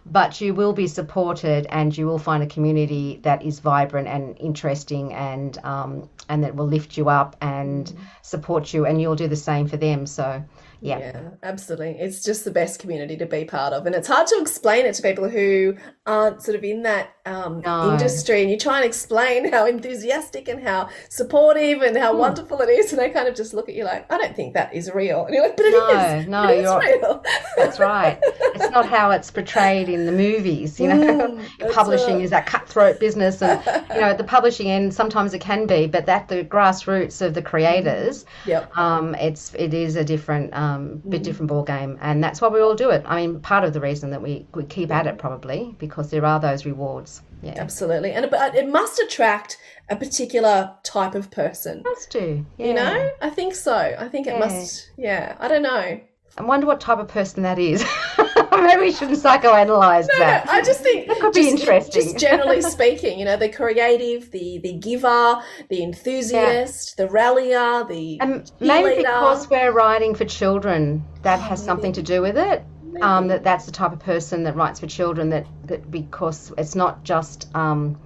but 0.05 0.41
you 0.41 0.53
will 0.53 0.73
be 0.73 0.87
supported 0.87 1.65
and 1.69 1.97
you 1.97 2.05
will 2.05 2.19
find 2.19 2.43
a 2.43 2.47
community 2.47 3.19
that 3.23 3.41
is 3.43 3.59
vibrant 3.59 4.07
and 4.07 4.37
interesting 4.39 5.13
and 5.13 5.57
um, 5.63 6.09
and 6.29 6.43
that 6.43 6.55
will 6.55 6.67
lift 6.67 6.97
you 6.97 7.09
up 7.09 7.35
and 7.41 7.93
support 8.21 8.73
you 8.73 8.85
and 8.85 9.01
you'll 9.01 9.15
do 9.15 9.27
the 9.27 9.35
same 9.35 9.67
for 9.67 9.77
them. 9.77 10.05
So 10.05 10.43
Yeah. 10.83 10.99
yeah, 10.99 11.21
absolutely. 11.43 11.91
It's 11.99 12.23
just 12.23 12.43
the 12.43 12.51
best 12.51 12.79
community 12.79 13.15
to 13.17 13.25
be 13.25 13.45
part 13.45 13.71
of, 13.71 13.85
and 13.85 13.95
it's 13.95 14.07
hard 14.07 14.27
to 14.27 14.37
explain 14.41 14.85
it 14.85 14.93
to 14.95 15.01
people 15.01 15.29
who 15.29 15.75
aren't 16.05 16.41
sort 16.43 16.57
of 16.57 16.63
in 16.65 16.83
that 16.83 17.09
um, 17.25 17.61
No. 17.65 17.91
industry. 17.93 18.41
And 18.41 18.51
you 18.51 18.57
try 18.57 18.75
and 18.77 18.85
explain 18.85 19.49
how 19.49 19.65
enthusiastic 19.65 20.49
and 20.49 20.61
how 20.61 20.89
supportive 21.07 21.81
and 21.81 21.95
how 21.95 22.11
Hmm. 22.11 22.19
wonderful 22.19 22.59
it 22.61 22.67
is, 22.69 22.91
and 22.91 22.99
they 23.01 23.09
kind 23.11 23.29
of 23.29 23.33
just 23.35 23.53
look 23.53 23.69
at 23.69 23.75
you 23.75 23.85
like, 23.85 24.11
"I 24.11 24.17
don't 24.17 24.35
think 24.35 24.53
that 24.55 24.73
is 24.73 24.91
real." 24.93 25.25
And 25.25 25.33
you're 25.33 25.43
like, 25.43 25.55
"But 25.55 25.67
it 25.67 25.71
No, 25.71 25.89
is. 26.19 26.27
no, 26.27 26.43
it 26.49 26.57
is 26.59 26.63
you're- 26.69 26.85
real." 26.99 27.23
That's 27.57 27.79
right. 27.79 28.19
It's 28.55 28.69
not 28.71 28.85
how 28.89 29.11
it's 29.11 29.31
portrayed 29.31 29.87
in 29.87 30.05
the 30.05 30.11
movies, 30.11 30.79
you 30.81 30.89
know. 30.89 31.03
Mm, 31.63 31.71
publishing 31.73 32.15
right. 32.15 32.23
is 32.25 32.29
that 32.31 32.45
cutthroat 32.45 32.99
business, 32.99 33.41
and 33.41 33.61
you 33.93 34.01
know, 34.01 34.07
at 34.07 34.17
the 34.17 34.23
publishing 34.25 34.69
end, 34.69 34.93
sometimes 34.93 35.33
it 35.33 35.39
can 35.39 35.65
be, 35.65 35.87
but 35.87 36.07
at 36.09 36.27
the 36.27 36.43
grassroots 36.43 37.21
of 37.21 37.33
the 37.33 37.41
creators, 37.41 38.25
Yep. 38.45 38.77
um, 38.77 39.15
it's 39.15 39.53
it 39.55 39.73
is 39.73 39.95
a 39.95 40.03
different, 40.03 40.53
um, 40.53 40.72
bit 40.79 41.21
Mm. 41.21 41.23
different 41.25 41.47
ball 41.49 41.63
game, 41.63 41.97
and 42.01 42.23
that's 42.23 42.41
why 42.41 42.47
we 42.47 42.59
all 42.61 42.75
do 42.75 42.89
it. 42.89 43.03
I 43.05 43.15
mean, 43.25 43.39
part 43.39 43.63
of 43.63 43.73
the 43.73 43.79
reason 43.81 44.11
that 44.11 44.21
we 44.21 44.45
we 44.53 44.63
keep 44.63 44.91
at 44.91 45.07
it 45.07 45.17
probably 45.17 45.75
because 45.79 46.09
there 46.09 46.25
are 46.25 46.39
those 46.39 46.65
rewards. 46.65 47.21
Yeah, 47.41 47.55
Absolutely, 47.57 48.11
and 48.13 48.29
but 48.31 48.55
it 48.55 48.67
must 48.69 48.99
attract 48.99 49.57
a 49.89 49.95
particular 49.95 50.71
type 50.83 51.13
of 51.15 51.29
person. 51.31 51.81
must 51.83 52.09
do. 52.09 52.45
Yeah. 52.57 52.67
You 52.67 52.73
know, 52.73 53.09
I 53.21 53.29
think 53.29 53.53
so. 53.55 53.75
I 53.75 54.07
think 54.07 54.27
it 54.27 54.33
Yeah. 54.33 54.39
must. 54.39 54.89
Yeah, 54.97 55.35
I 55.39 55.47
don't 55.47 55.63
know. 55.63 55.99
I 56.37 56.41
wonder 56.43 56.65
what 56.65 56.79
type 56.79 56.99
of 56.99 57.07
person 57.09 57.43
that 57.43 57.59
is. 57.59 57.83
Maybe 58.61 58.81
we 58.81 58.91
shouldn't 58.91 59.19
psychoanalyze 59.19 60.07
that. 60.17 60.47
I 60.49 60.61
just 60.61 60.81
think 60.81 61.07
That 61.07 61.19
could 61.19 61.33
be 61.33 61.49
interesting. 61.49 62.03
Just 62.03 62.17
generally 62.27 62.61
speaking, 62.61 63.19
you 63.19 63.25
know, 63.25 63.37
the 63.37 63.49
creative, 63.49 64.31
the 64.31 64.59
the 64.59 64.73
giver, 64.73 65.41
the 65.69 65.83
enthusiast, 65.83 66.97
the 66.97 67.07
rallier, 67.09 67.83
the 67.85 68.19
And 68.21 68.51
maybe 68.59 68.89
leader. 68.89 69.01
because 69.03 69.49
we're 69.49 69.71
writing 69.71 70.15
for 70.15 70.25
children, 70.25 71.05
that 71.23 71.39
has 71.39 71.63
something 71.63 71.93
to 71.93 72.01
do 72.03 72.21
with 72.21 72.37
it. 72.37 72.63
Um, 73.01 73.27
that 73.29 73.43
that's 73.43 73.65
the 73.65 73.71
type 73.71 73.91
of 73.91 73.99
person 73.99 74.43
that 74.43 74.55
writes 74.55 74.79
for 74.79 74.87
children. 74.87 75.29
That 75.29 75.47
that 75.65 75.89
because 75.89 76.53
it's 76.57 76.75
not 76.75 77.03
just 77.03 77.47
um, 77.55 77.99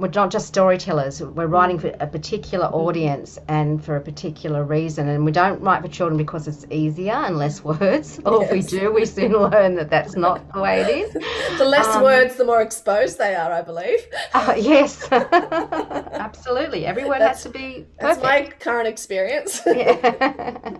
we're 0.00 0.08
not 0.08 0.30
just 0.30 0.46
storytellers. 0.48 1.20
We're 1.20 1.46
writing 1.46 1.78
for 1.78 1.88
a 2.00 2.06
particular 2.06 2.66
audience 2.66 3.38
and 3.48 3.84
for 3.84 3.96
a 3.96 4.00
particular 4.00 4.64
reason. 4.64 5.08
And 5.08 5.24
we 5.26 5.30
don't 5.32 5.60
write 5.60 5.82
for 5.82 5.88
children 5.88 6.16
because 6.16 6.48
it's 6.48 6.64
easier 6.70 7.12
and 7.12 7.36
less 7.36 7.62
words. 7.62 8.18
Or 8.24 8.42
if 8.44 8.50
we 8.50 8.62
do, 8.62 8.92
we 8.92 9.04
soon 9.04 9.32
learn 9.50 9.74
that 9.74 9.90
that's 9.90 10.16
not 10.16 10.52
the 10.54 10.60
way 10.60 10.80
it 10.80 10.88
is. 10.88 11.12
the 11.58 11.64
less 11.66 11.86
um, 11.88 12.02
words, 12.02 12.36
the 12.36 12.44
more 12.44 12.62
exposed 12.62 13.18
they 13.18 13.34
are. 13.34 13.52
I 13.52 13.60
believe 13.62 14.00
Uh, 14.34 14.54
yes, 14.56 15.06
absolutely. 15.12 16.86
Every 16.86 17.04
word 17.04 17.20
That's- 17.20 17.42
has 17.44 17.52
to 17.52 17.58
be 17.58 17.86
that's 17.98 18.22
my 18.22 18.50
current 18.58 18.88
experience. 18.88 19.60
Yeah. 19.66 20.76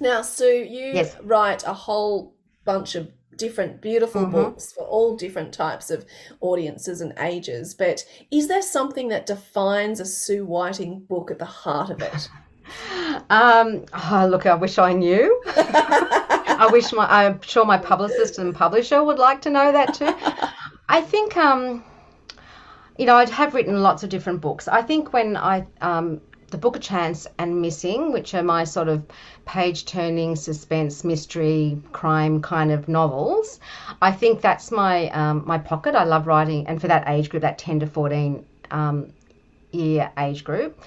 now, 0.00 0.22
Sue, 0.22 0.66
you 0.68 0.92
Yes. 0.94 1.16
write 1.22 1.64
a 1.66 1.72
whole 1.72 2.34
bunch 2.64 2.94
of 2.94 3.08
different 3.36 3.80
beautiful 3.80 4.22
Mhm. 4.22 4.32
books 4.32 4.72
for 4.72 4.84
all 4.84 5.16
different 5.16 5.52
types 5.52 5.90
of 5.90 6.04
audiences 6.40 7.00
and 7.00 7.14
ages. 7.18 7.74
But 7.74 8.04
is 8.30 8.48
there 8.48 8.62
something 8.62 9.08
that 9.08 9.26
defines 9.26 10.00
a 10.00 10.04
Sue 10.04 10.44
Whiting 10.44 11.00
book 11.08 11.30
at 11.30 11.38
the 11.38 11.44
heart 11.44 11.90
of 11.90 12.02
it? 12.02 12.28
Um, 13.28 13.84
oh, 13.92 14.26
look, 14.30 14.46
I 14.46 14.54
wish 14.54 14.78
I 14.78 14.92
knew. 14.94 15.42
I 15.56 16.68
wish 16.72 16.92
my, 16.92 17.06
I'm 17.26 17.40
sure 17.42 17.66
my 17.66 17.76
publicist 17.76 18.38
and 18.38 18.54
publisher 18.54 19.02
would 19.02 19.18
like 19.18 19.42
to 19.42 19.50
know 19.50 19.72
that 19.72 19.92
too. 19.94 20.14
I 20.88 21.02
think, 21.02 21.36
um, 21.36 21.84
you 22.96 23.04
know, 23.04 23.16
I 23.16 23.28
have 23.28 23.54
written 23.54 23.82
lots 23.82 24.04
of 24.04 24.08
different 24.08 24.40
books. 24.40 24.68
I 24.68 24.80
think 24.80 25.12
when 25.12 25.36
I, 25.36 25.66
um, 25.82 26.20
the 26.52 26.58
Book 26.58 26.76
of 26.76 26.82
Chance 26.82 27.26
and 27.38 27.60
Missing, 27.60 28.12
which 28.12 28.34
are 28.34 28.42
my 28.42 28.62
sort 28.62 28.88
of 28.88 29.02
page 29.46 29.86
turning 29.86 30.36
suspense, 30.36 31.02
mystery, 31.02 31.78
crime 31.92 32.40
kind 32.42 32.70
of 32.70 32.88
novels, 32.88 33.58
I 34.00 34.12
think 34.12 34.40
that's 34.40 34.70
my 34.70 35.08
um, 35.10 35.42
my 35.46 35.58
pocket. 35.58 35.94
I 35.94 36.04
love 36.04 36.26
writing, 36.26 36.66
and 36.68 36.80
for 36.80 36.88
that 36.88 37.08
age 37.08 37.30
group, 37.30 37.40
that 37.40 37.58
10 37.58 37.80
to 37.80 37.86
14 37.86 38.44
um, 38.70 39.12
year 39.72 40.12
age 40.18 40.44
group. 40.44 40.78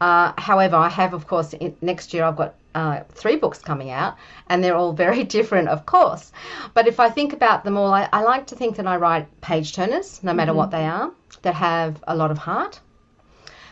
Uh, 0.00 0.32
however, 0.38 0.76
I 0.76 0.88
have, 0.88 1.12
of 1.12 1.26
course, 1.26 1.52
in, 1.54 1.76
next 1.82 2.14
year 2.14 2.24
I've 2.24 2.36
got 2.36 2.54
uh, 2.74 3.00
three 3.10 3.36
books 3.36 3.58
coming 3.58 3.90
out, 3.90 4.16
and 4.48 4.62
they're 4.62 4.76
all 4.76 4.92
very 5.04 5.24
different, 5.24 5.68
of 5.68 5.84
course. 5.84 6.32
But 6.74 6.86
if 6.86 7.00
I 7.00 7.10
think 7.10 7.32
about 7.32 7.64
them 7.64 7.76
all, 7.76 7.92
I, 7.92 8.08
I 8.12 8.22
like 8.22 8.46
to 8.48 8.54
think 8.54 8.76
that 8.76 8.86
I 8.86 8.96
write 8.96 9.40
page 9.40 9.74
turners, 9.74 10.22
no 10.22 10.32
matter 10.32 10.54
what 10.54 10.70
they 10.70 10.86
are, 10.86 11.10
that 11.42 11.54
have 11.54 12.02
a 12.06 12.14
lot 12.14 12.30
of 12.30 12.38
heart. 12.38 12.80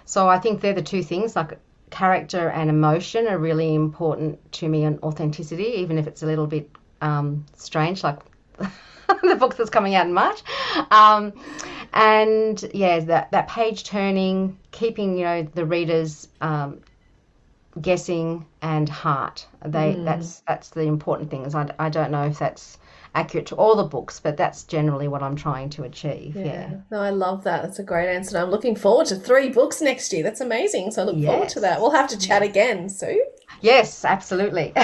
So 0.06 0.28
I 0.28 0.38
think 0.38 0.60
they're 0.60 0.72
the 0.72 0.82
two 0.82 1.02
things, 1.02 1.36
like 1.36 1.58
character 1.90 2.48
and 2.48 2.70
emotion, 2.70 3.26
are 3.26 3.38
really 3.38 3.74
important 3.74 4.52
to 4.52 4.68
me, 4.68 4.84
and 4.84 4.98
authenticity, 5.02 5.64
even 5.76 5.98
if 5.98 6.06
it's 6.06 6.22
a 6.22 6.26
little 6.26 6.46
bit 6.46 6.70
um, 7.02 7.44
strange, 7.56 8.02
like 8.02 8.18
the 8.58 9.36
book 9.36 9.56
that's 9.56 9.68
coming 9.68 9.94
out 9.94 10.06
in 10.06 10.14
March. 10.14 10.42
Um, 10.90 11.32
and 11.92 12.70
yeah, 12.72 13.00
that 13.00 13.32
that 13.32 13.48
page 13.48 13.84
turning, 13.84 14.58
keeping 14.70 15.18
you 15.18 15.24
know 15.24 15.42
the 15.42 15.66
readers 15.66 16.28
um, 16.40 16.80
guessing 17.80 18.46
and 18.62 18.88
heart. 18.88 19.46
They 19.64 19.96
that's 20.04 20.40
that's 20.46 20.70
the 20.70 20.82
important 20.82 21.30
things. 21.30 21.54
I, 21.54 21.72
I 21.78 21.88
don't 21.88 22.12
know 22.12 22.24
if 22.24 22.38
that's 22.38 22.78
accurate 23.16 23.46
to 23.46 23.56
all 23.56 23.74
the 23.74 23.84
books, 23.84 24.20
but 24.20 24.36
that's 24.36 24.62
generally 24.64 25.08
what 25.08 25.22
I'm 25.22 25.34
trying 25.34 25.70
to 25.70 25.84
achieve. 25.84 26.36
Yeah. 26.36 26.74
No, 26.90 27.00
I 27.00 27.10
love 27.10 27.44
that. 27.44 27.62
That's 27.62 27.78
a 27.78 27.82
great 27.82 28.14
answer. 28.14 28.38
I'm 28.38 28.50
looking 28.50 28.76
forward 28.76 29.06
to 29.06 29.16
three 29.16 29.48
books 29.48 29.80
next 29.80 30.12
year. 30.12 30.22
That's 30.22 30.42
amazing. 30.42 30.90
So 30.90 31.02
I 31.02 31.04
look 31.06 31.24
forward 31.24 31.48
to 31.50 31.60
that. 31.60 31.80
We'll 31.80 31.92
have 31.92 32.08
to 32.10 32.18
chat 32.18 32.42
again, 32.42 32.88
Sue. 32.90 33.24
Yes, 33.60 34.04
absolutely. 34.04 34.72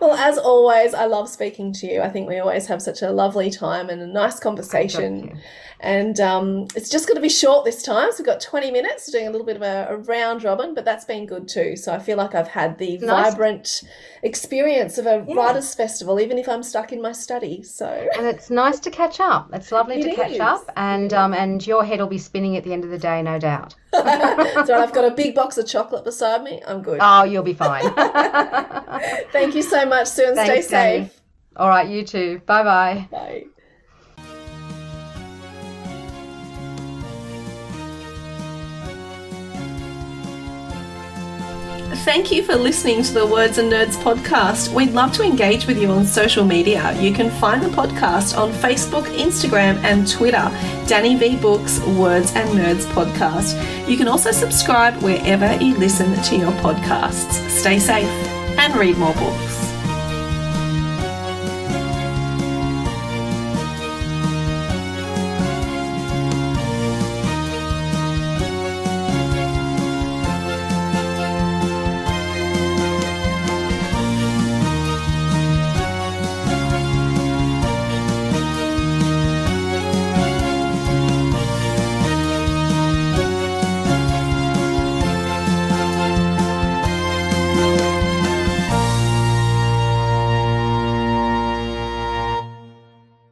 Well, 0.00 0.12
as 0.14 0.36
always, 0.38 0.92
I 0.94 1.06
love 1.06 1.28
speaking 1.28 1.72
to 1.74 1.86
you. 1.86 2.00
I 2.02 2.08
think 2.10 2.28
we 2.28 2.38
always 2.38 2.66
have 2.66 2.82
such 2.82 3.02
a 3.02 3.10
lovely 3.10 3.50
time 3.50 3.88
and 3.88 4.00
a 4.02 4.06
nice 4.06 4.38
conversation. 4.38 5.40
And 5.80 6.20
um, 6.20 6.66
it's 6.74 6.88
just 6.90 7.06
going 7.08 7.16
to 7.16 7.22
be 7.22 7.28
short 7.28 7.64
this 7.64 7.82
time. 7.82 8.10
So 8.12 8.18
we've 8.18 8.26
got 8.26 8.40
20 8.40 8.70
minutes 8.70 9.10
doing 9.10 9.26
a 9.26 9.30
little 9.30 9.46
bit 9.46 9.56
of 9.56 9.62
a, 9.62 9.86
a 9.90 9.96
round 9.96 10.44
robin, 10.44 10.74
but 10.74 10.84
that's 10.84 11.04
been 11.04 11.26
good 11.26 11.48
too. 11.48 11.76
So 11.76 11.92
I 11.92 11.98
feel 11.98 12.16
like 12.16 12.34
I've 12.34 12.48
had 12.48 12.78
the 12.78 12.98
Nice. 12.98 13.30
vibrant 13.32 13.82
experience 14.22 14.98
of 14.98 15.06
a 15.06 15.24
Yeah. 15.26 15.34
writers' 15.34 15.74
festival, 15.74 16.20
even 16.20 16.38
if 16.38 16.48
I'm 16.48 16.62
stuck 16.62 16.92
in 16.92 17.00
my 17.00 17.12
study. 17.12 17.62
So 17.62 17.86
and 18.16 18.26
it's 18.26 18.50
nice 18.50 18.78
to 18.80 18.90
catch 18.90 19.18
up. 19.20 19.50
It's 19.52 19.72
lovely 19.72 20.02
to 20.02 20.10
It 20.10 20.16
catch 20.16 20.40
up, 20.40 20.70
and 20.76 21.12
um, 21.12 21.32
and 21.34 21.66
your 21.66 21.84
head 21.84 22.00
will 22.00 22.06
be 22.06 22.18
spinning 22.18 22.56
at 22.56 22.64
the 22.64 22.72
end 22.72 22.84
of 22.84 22.90
the 22.90 22.98
day, 22.98 23.22
no 23.22 23.38
doubt. 23.38 23.74
So 23.92 24.74
I've 24.74 24.92
got 24.92 25.04
a 25.04 25.10
big 25.10 25.34
box 25.34 25.58
of 25.58 25.66
chocolate 25.66 26.04
beside 26.04 26.42
me. 26.42 26.62
I'm 26.66 26.82
good. 26.82 26.98
Oh, 27.00 27.24
you'll 27.24 27.42
be 27.42 27.54
fine. 27.54 27.82
Thank 29.32 29.54
you 29.54 29.62
so 29.62 29.86
much, 29.86 30.08
Sue, 30.08 30.26
and 30.26 30.36
Thanks, 30.36 30.66
stay 30.66 30.76
Danny. 30.76 31.04
safe. 31.06 31.20
All 31.56 31.68
right, 31.68 31.88
you 31.88 32.04
too. 32.04 32.40
Bye 32.46 32.62
bye. 32.62 33.08
Bye. 33.10 33.44
Thank 42.06 42.30
you 42.30 42.44
for 42.44 42.54
listening 42.54 43.02
to 43.02 43.12
the 43.12 43.26
Words 43.26 43.58
and 43.58 43.70
Nerds 43.70 43.96
podcast. 43.96 44.72
We'd 44.72 44.92
love 44.92 45.10
to 45.14 45.24
engage 45.24 45.66
with 45.66 45.76
you 45.76 45.90
on 45.90 46.04
social 46.04 46.44
media. 46.44 46.96
You 47.02 47.12
can 47.12 47.32
find 47.40 47.60
the 47.60 47.68
podcast 47.68 48.38
on 48.38 48.52
Facebook, 48.52 49.06
Instagram, 49.16 49.82
and 49.82 50.08
Twitter. 50.08 50.48
Danny 50.86 51.16
V 51.16 51.34
Books 51.36 51.80
Words 51.80 52.32
and 52.36 52.48
Nerds 52.50 52.84
podcast. 52.92 53.58
You 53.88 53.96
can 53.96 54.06
also 54.06 54.30
subscribe 54.30 55.02
wherever 55.02 55.52
you 55.56 55.76
listen 55.78 56.14
to 56.22 56.36
your 56.36 56.52
podcasts. 56.62 57.50
Stay 57.50 57.80
safe 57.80 58.08
and 58.56 58.76
read 58.76 58.96
more 58.98 59.14
books. 59.14 59.65